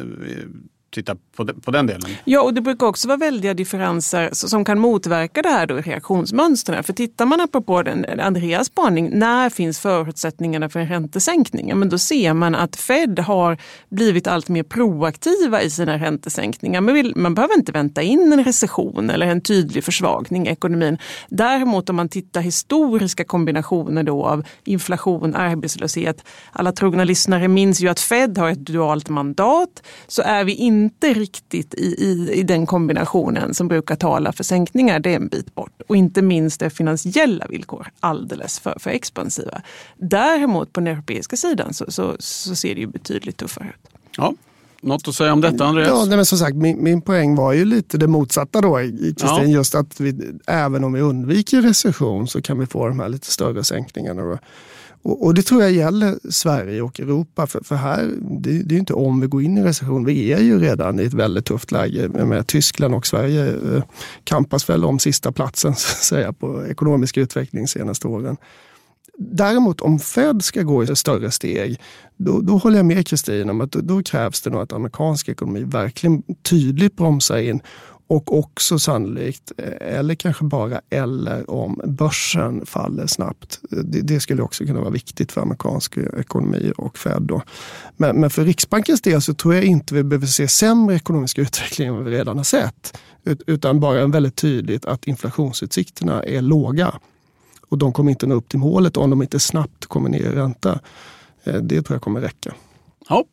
titta 0.92 1.16
på, 1.36 1.46
på 1.46 1.72
den 1.72 1.88
delen. 1.88 2.10
Ja, 2.24 2.42
och 2.42 2.54
det 2.54 2.62
brukar 2.62 2.88
också 2.88 3.08
vara 3.08 3.18
väldiga 3.18 3.54
differenser 3.54 4.30
som 4.34 4.66
kan 4.66 4.80
motverka 4.80 5.42
det 5.42 5.50
här 5.50 5.68
då 5.68 5.76
reaktionsmönstren. 5.76 6.84
För 6.84 6.94
tittar 6.94 7.26
man 7.26 7.42
apropå 7.42 7.84
den, 7.84 8.20
Andreas 8.20 8.68
spaning, 8.68 9.20
när 9.20 9.50
finns 9.50 9.80
förutsättningarna 9.80 10.70
för 10.70 10.80
en 10.80 10.88
räntesänkning? 10.88 11.70
Ja, 11.70 11.76
Men 11.76 11.90
då 11.90 11.98
ser 11.98 12.34
man 12.34 12.56
att 12.56 12.76
Fed 12.76 13.20
har 13.20 13.58
blivit 13.90 14.28
allt 14.28 14.50
mer 14.50 14.64
proaktiva 14.64 15.62
i 15.62 15.70
sina 15.70 15.98
räntesänkningar. 15.98 16.82
Man, 16.82 16.94
vill, 16.94 17.14
man 17.16 17.36
behöver 17.36 17.56
inte 17.56 17.72
vänta 17.72 18.02
in 18.02 18.34
en 18.34 18.44
recession 18.44 19.10
eller 19.10 19.28
en 19.28 19.42
tydlig 19.42 19.84
försvagning 19.84 20.48
i 20.48 20.50
ekonomin. 20.50 20.98
Däremot 21.30 21.90
om 21.90 21.96
man 21.96 22.10
tittar 22.10 22.42
historiska 22.42 23.24
kombinationer 23.24 24.04
då 24.04 24.26
av 24.26 24.44
inflation, 24.64 25.36
arbetslöshet. 25.36 26.24
Alla 26.52 26.72
trogna 26.72 27.04
lyssnare 27.04 27.48
minns 27.48 27.82
ju 27.82 27.88
att 27.88 28.00
Fed 28.00 28.38
har 28.38 28.50
ett 28.50 28.66
dualt 28.66 29.10
mandat. 29.10 29.84
Så 30.08 30.22
är 30.22 30.44
vi 30.44 30.54
in 30.54 30.79
inte 30.84 31.14
riktigt 31.14 31.74
i, 31.74 31.86
i, 31.86 32.32
i 32.34 32.44
den 32.44 32.66
kombinationen 32.66 33.54
som 33.54 33.68
brukar 33.68 33.96
tala 33.96 34.32
för 34.32 34.44
sänkningar, 34.44 35.00
det 35.00 35.12
är 35.12 35.16
en 35.16 35.28
bit 35.28 35.56
bort. 35.56 35.82
Och 35.88 35.96
inte 35.96 36.22
minst 36.22 36.62
är 36.62 36.70
finansiella 36.70 37.48
villkor 37.48 37.88
alldeles 38.00 38.60
för, 38.60 38.78
för 38.80 38.90
expansiva. 38.90 39.62
Däremot 39.98 40.74
på 40.74 40.80
den 40.80 40.88
europeiska 40.88 41.36
sidan 41.36 41.74
så, 41.74 41.92
så, 41.92 42.16
så 42.20 42.56
ser 42.56 42.76
det 42.76 42.82
ju 42.82 42.88
betydligt 42.88 43.38
tuffare 43.38 43.68
ut. 43.68 43.92
Ja, 44.18 44.34
något 44.82 45.08
att 45.08 45.16
säga 45.16 45.34
om 45.34 45.42
detta 45.42 45.66
Andreas? 45.66 45.90
Ja, 45.90 46.06
nej, 46.06 46.16
men 46.16 46.26
som 46.26 46.38
sagt, 46.38 46.56
min, 46.56 46.84
min 46.84 47.02
poäng 47.02 47.36
var 47.36 47.54
ju 47.54 47.66
lite 47.66 47.98
det 47.98 48.08
motsatta 48.08 48.62
då. 48.62 48.82
Ja. 49.18 49.44
Just 49.44 49.76
att 49.76 50.00
vi, 50.00 50.34
även 50.48 50.84
om 50.84 50.94
vi 50.94 51.02
undviker 51.02 51.62
recession 51.62 52.28
så 52.28 52.42
kan 52.42 52.60
vi 52.60 52.66
få 52.66 52.88
de 52.88 53.00
här 53.00 53.10
lite 53.10 53.32
större 53.32 53.64
sänkningarna. 53.64 54.22
Då. 54.22 54.38
Och, 55.02 55.26
och, 55.26 55.34
det 55.34 55.42
tror 55.42 55.62
jag 55.62 55.72
gäller 55.72 56.20
Sverige 56.30 56.82
och 56.82 57.00
Europa. 57.00 57.48
För, 57.48 57.64
för 57.64 57.76
här, 57.76 58.12
det, 58.22 58.64
det 58.64 58.76
är 58.76 58.80
inte 58.80 58.94
om 58.94 59.22
vi 59.22 59.28
går 59.28 59.44
in 59.44 59.58
i 59.58 59.64
recession. 59.64 60.06
Vi 60.06 60.34
är 60.34 60.40
ju 60.42 60.60
redan 60.60 61.00
i 61.00 61.04
ett 61.04 61.14
väldigt 61.14 61.46
tufft 61.46 61.72
läge. 61.72 62.08
Med 62.08 62.48
Tyskland 62.48 62.96
och 62.96 63.08
Sverige 63.08 63.48
eh, 63.48 63.84
kampas 64.24 64.70
väl 64.70 64.86
om 64.86 65.00
sista 65.00 65.32
platsen 65.32 65.76
så 65.78 65.92
att 65.92 66.04
säga, 66.04 66.34
på 66.34 66.68
ekonomisk 66.68 67.18
utveckling 67.18 67.64
de 67.64 67.68
senaste 67.68 68.08
åren. 68.08 68.38
Däremot 69.18 69.82
om 69.82 70.00
Fed 70.00 70.44
ska 70.44 70.62
gå 70.62 70.84
i 70.84 70.96
större 70.96 71.32
steg, 71.32 71.80
då, 72.18 72.42
då 72.42 72.58
håller 72.58 72.78
jag 72.78 72.86
med 72.86 73.08
Kristin 73.08 73.50
om 73.50 73.62
att 73.62 73.72
då, 73.72 73.80
då, 73.82 74.04
krävs 74.04 74.42
det 74.42 74.50
nog 74.50 74.62
att 74.62 74.74
amerikansk 74.74 75.30
ekonomi 75.30 75.64
verkligen 75.64 76.24
tydligt 76.50 76.96
bromsar 76.96 77.38
in 77.38 77.62
och 78.10 78.38
också 78.38 78.80
sannolikt, 78.80 79.52
eh, 79.58 79.98
eller 79.98 80.16
kanske 80.16 80.44
bara 80.44 80.82
eller 80.90 81.50
om 81.50 81.82
börsen 81.86 82.66
faller 82.66 83.08
snabbt. 83.08 83.60
Det, 83.70 84.02
det 84.02 84.20
skulle 84.20 84.42
också 84.42 84.66
kunna 84.66 84.80
vara 84.80 84.90
viktigt 84.90 85.32
för 85.32 85.42
amerikansk 85.42 85.98
ekonomi 85.98 86.74
och 86.78 86.98
Fed. 86.98 87.22
Då. 87.22 87.42
Men, 87.98 88.20
men, 88.20 88.30
för 88.30 88.46
Riksbankens 88.46 89.02
del 89.02 89.22
så 89.22 89.34
tror 89.34 89.56
jag 89.56 89.64
inte 89.64 89.96
vi 89.96 90.04
behöver 90.04 90.28
se 90.28 90.48
sämre 90.48 90.96
ekonomisk 90.96 91.38
utveckling 91.38 91.88
än 91.88 92.06
vi 92.06 92.12
redan 92.12 92.38
har 92.38 92.44
sett. 92.44 92.98
Utan 93.48 93.80
bara 93.80 94.08
väldigt 94.08 94.36
tydligt 94.36 94.86
att 94.86 95.08
inflationsutsikterna 95.08 96.24
är 96.24 96.42
låga. 96.42 96.94
Och 97.70 97.78
de 97.78 97.94
kommer 97.94 98.12
inte 98.12 98.28
nå 98.28 98.36
upp 98.36 98.50
till 98.50 98.60
målet 98.60 98.98
om 98.98 99.10
de 99.10 99.22
inte 99.22 99.40
snabbt 99.40 99.86
kommer 99.86 100.10
ner 100.10 100.20
i 100.20 100.36
ränta. 100.36 100.80
Eh, 101.44 101.56
det 101.56 101.82
tror 101.82 101.96
jag 101.96 102.02
kommer 102.02 102.22
räcka. 102.22 102.54
Ja, 103.10 103.24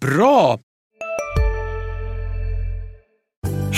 bra! 0.00 0.58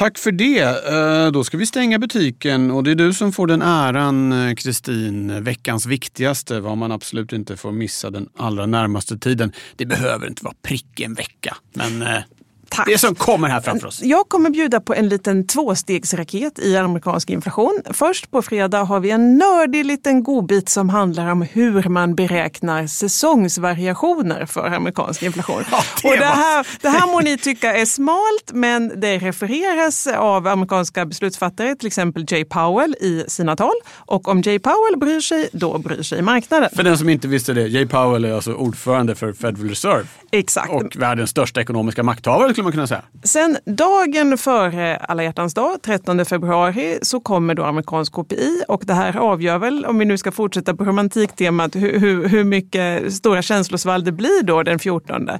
Tack 0.00 0.18
för 0.18 0.32
det. 0.32 0.86
Eh, 0.88 1.32
då 1.32 1.44
ska 1.44 1.56
vi 1.56 1.66
stänga 1.66 1.98
butiken 1.98 2.70
och 2.70 2.84
det 2.84 2.90
är 2.90 2.94
du 2.94 3.14
som 3.14 3.32
får 3.32 3.46
den 3.46 3.62
äran, 3.62 4.32
eh, 4.32 4.54
Kristin. 4.54 5.44
Veckans 5.44 5.86
viktigaste, 5.86 6.60
vad 6.60 6.78
man 6.78 6.92
absolut 6.92 7.32
inte 7.32 7.56
får 7.56 7.72
missa 7.72 8.10
den 8.10 8.28
allra 8.36 8.66
närmaste 8.66 9.18
tiden. 9.18 9.52
Det 9.76 9.86
behöver 9.86 10.26
inte 10.26 10.44
vara 10.44 10.54
prick 10.62 11.00
en 11.00 11.14
vecka, 11.14 11.56
men 11.72 12.02
eh, 12.02 12.22
Tack. 12.70 12.86
Det 12.86 12.98
som 12.98 13.14
kommer 13.14 13.48
här 13.48 13.60
framför 13.60 13.86
oss. 13.86 14.02
Jag 14.02 14.28
kommer 14.28 14.50
bjuda 14.50 14.80
på 14.80 14.94
en 14.94 15.08
liten 15.08 15.46
tvåstegsraket 15.46 16.58
i 16.58 16.76
amerikansk 16.76 17.30
inflation. 17.30 17.82
Först 17.90 18.30
på 18.30 18.42
fredag 18.42 18.82
har 18.82 19.00
vi 19.00 19.10
en 19.10 19.38
nördig 19.38 19.84
liten 19.84 20.22
godbit 20.22 20.68
som 20.68 20.88
handlar 20.88 21.30
om 21.30 21.42
hur 21.42 21.88
man 21.88 22.14
beräknar 22.14 22.86
säsongsvariationer 22.86 24.46
för 24.46 24.66
amerikansk 24.66 25.22
inflation. 25.22 25.64
Ja, 25.70 25.82
det, 26.02 26.08
Och 26.08 26.16
det, 26.16 26.24
här, 26.24 26.66
det 26.80 26.88
här 26.88 27.06
må 27.06 27.20
ni 27.20 27.38
tycka 27.38 27.72
är 27.76 27.84
smalt, 27.84 28.52
men 28.52 29.00
det 29.00 29.18
refereras 29.18 30.06
av 30.06 30.46
amerikanska 30.46 31.06
beslutsfattare, 31.06 31.76
till 31.76 31.86
exempel 31.86 32.24
Jay 32.28 32.44
Powell 32.44 32.94
i 33.00 33.24
sina 33.28 33.56
tal. 33.56 33.74
Och 33.94 34.28
om 34.28 34.40
Jay 34.40 34.58
Powell 34.58 34.96
bryr 34.96 35.20
sig, 35.20 35.48
då 35.52 35.78
bryr 35.78 36.02
sig 36.02 36.22
marknaden. 36.22 36.70
För 36.76 36.82
den 36.82 36.98
som 36.98 37.08
inte 37.08 37.28
visste 37.28 37.52
det, 37.52 37.66
Jay 37.66 37.86
Powell 37.86 38.24
är 38.24 38.32
alltså 38.32 38.52
ordförande 38.52 39.14
för 39.14 39.32
Federal 39.32 39.68
Reserve. 39.68 40.06
Exakt. 40.32 40.72
Och 40.72 40.96
världens 40.96 41.30
största 41.30 41.60
ekonomiska 41.60 42.02
makthavare 42.02 42.54
skulle 42.60 42.64
man 42.64 42.72
kunna 42.72 42.86
säga. 42.86 43.02
Sen 43.22 43.58
dagen 43.64 44.38
före 44.38 44.96
alla 44.96 45.22
hjärtans 45.22 45.54
dag, 45.54 45.82
13 45.82 46.24
februari, 46.24 46.98
så 47.02 47.20
kommer 47.20 47.54
då 47.54 47.64
amerikansk 47.64 48.12
KPI 48.12 48.62
och 48.68 48.82
det 48.86 48.94
här 48.94 49.16
avgör 49.16 49.58
väl, 49.58 49.84
om 49.84 49.98
vi 49.98 50.04
nu 50.04 50.18
ska 50.18 50.32
fortsätta 50.32 50.74
på 50.74 50.84
romantiktemat, 50.84 51.76
hur, 51.76 51.98
hur, 51.98 52.28
hur 52.28 52.44
mycket 52.44 53.14
stora 53.14 53.42
känslosvall 53.42 54.04
det 54.04 54.12
blir 54.12 54.42
då 54.42 54.62
den 54.62 54.78
14. 54.78 55.30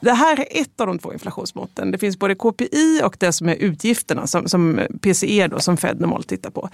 Det 0.00 0.12
här 0.12 0.40
är 0.40 0.62
ett 0.62 0.80
av 0.80 0.86
de 0.86 0.98
två 0.98 1.12
inflationsmåtten. 1.12 1.90
Det 1.90 1.98
finns 1.98 2.18
både 2.18 2.34
KPI 2.34 3.00
och 3.04 3.16
det 3.18 3.32
som 3.32 3.48
är 3.48 3.54
utgifterna 3.54 4.26
som, 4.26 4.48
som 4.48 4.80
PCE 5.02 5.46
då, 5.46 5.60
som 5.60 5.76
Fed 5.76 6.00
normalt 6.00 6.28
tittar 6.28 6.50
på. 6.50 6.70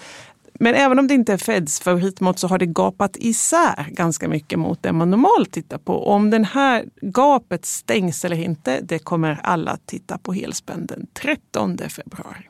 Men 0.61 0.75
även 0.75 0.99
om 0.99 1.07
det 1.07 1.15
inte 1.15 1.33
är 1.33 1.37
Feds 1.37 1.81
favoritmått 1.81 2.39
så 2.39 2.49
har 2.49 2.59
det 2.59 2.67
gapat 2.67 3.17
isär 3.17 3.87
ganska 3.91 4.29
mycket 4.29 4.59
mot 4.59 4.83
det 4.83 4.93
man 4.93 5.11
normalt 5.11 5.53
tittar 5.53 5.79
på. 5.79 6.09
om 6.09 6.31
det 6.31 6.47
här 6.53 6.85
gapet 7.01 7.65
stängs 7.65 8.25
eller 8.25 8.37
inte, 8.37 8.81
det 8.81 8.99
kommer 8.99 9.41
alla 9.43 9.79
titta 9.87 10.19
på 10.19 10.33
helspänn 10.33 10.87
den 10.87 11.07
13 11.23 11.79
februari. 11.79 12.49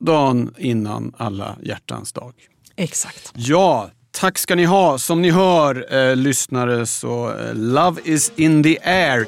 Dagen 0.00 0.54
innan 0.58 1.14
alla 1.16 1.56
hjärtans 1.62 2.12
dag. 2.12 2.32
Exakt. 2.76 3.32
Ja, 3.34 3.90
tack 4.10 4.38
ska 4.38 4.54
ni 4.54 4.64
ha. 4.64 4.98
Som 4.98 5.22
ni 5.22 5.30
hör, 5.30 5.94
eh, 5.94 6.16
lyssnare, 6.16 6.86
så 6.86 7.38
eh, 7.38 7.54
love 7.54 8.00
is 8.04 8.32
in 8.36 8.62
the 8.62 8.78
air. 8.82 9.26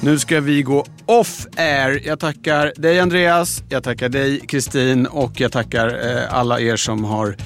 Nu 0.00 0.18
ska 0.18 0.40
vi 0.40 0.62
gå 0.62 0.84
off 1.06 1.46
air. 1.56 2.02
Jag 2.04 2.20
tackar 2.20 2.72
dig 2.76 3.00
Andreas, 3.00 3.62
jag 3.68 3.82
tackar 3.82 4.08
dig 4.08 4.40
Kristin 4.40 5.06
och 5.06 5.40
jag 5.40 5.52
tackar 5.52 5.88
eh, 5.88 6.34
alla 6.34 6.60
er 6.60 6.76
som 6.76 7.04
har 7.04 7.36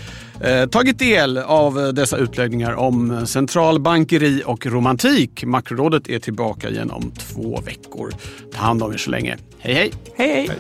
eh, 0.41 0.67
tagit 0.67 0.99
del 0.99 1.39
av 1.39 1.95
dessa 1.95 2.17
utläggningar 2.17 2.73
om 2.73 3.27
centralbankeri 3.27 4.43
och 4.47 4.67
romantik. 4.67 5.45
Makrorådet 5.45 6.09
är 6.09 6.19
tillbaka 6.19 6.69
igen 6.69 6.91
om 6.91 7.11
två 7.11 7.61
veckor. 7.61 8.13
Ta 8.53 8.59
hand 8.59 8.83
om 8.83 8.93
er 8.93 8.97
så 8.97 9.11
länge. 9.11 9.39
Hej 9.59 9.75
hej! 9.75 9.93
Hej 10.17 10.29
hej! 10.29 10.47
hej. 10.49 10.59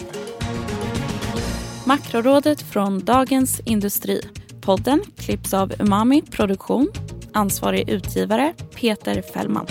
Makrorådet 1.86 2.62
från 2.62 3.04
Dagens 3.04 3.60
Industri. 3.64 4.20
Podden 4.60 5.02
klipps 5.16 5.54
av 5.54 5.72
Umami 5.78 6.22
Produktion. 6.22 6.88
Ansvarig 7.32 7.88
utgivare 7.88 8.52
Peter 8.74 9.22
Fällman. 9.34 9.66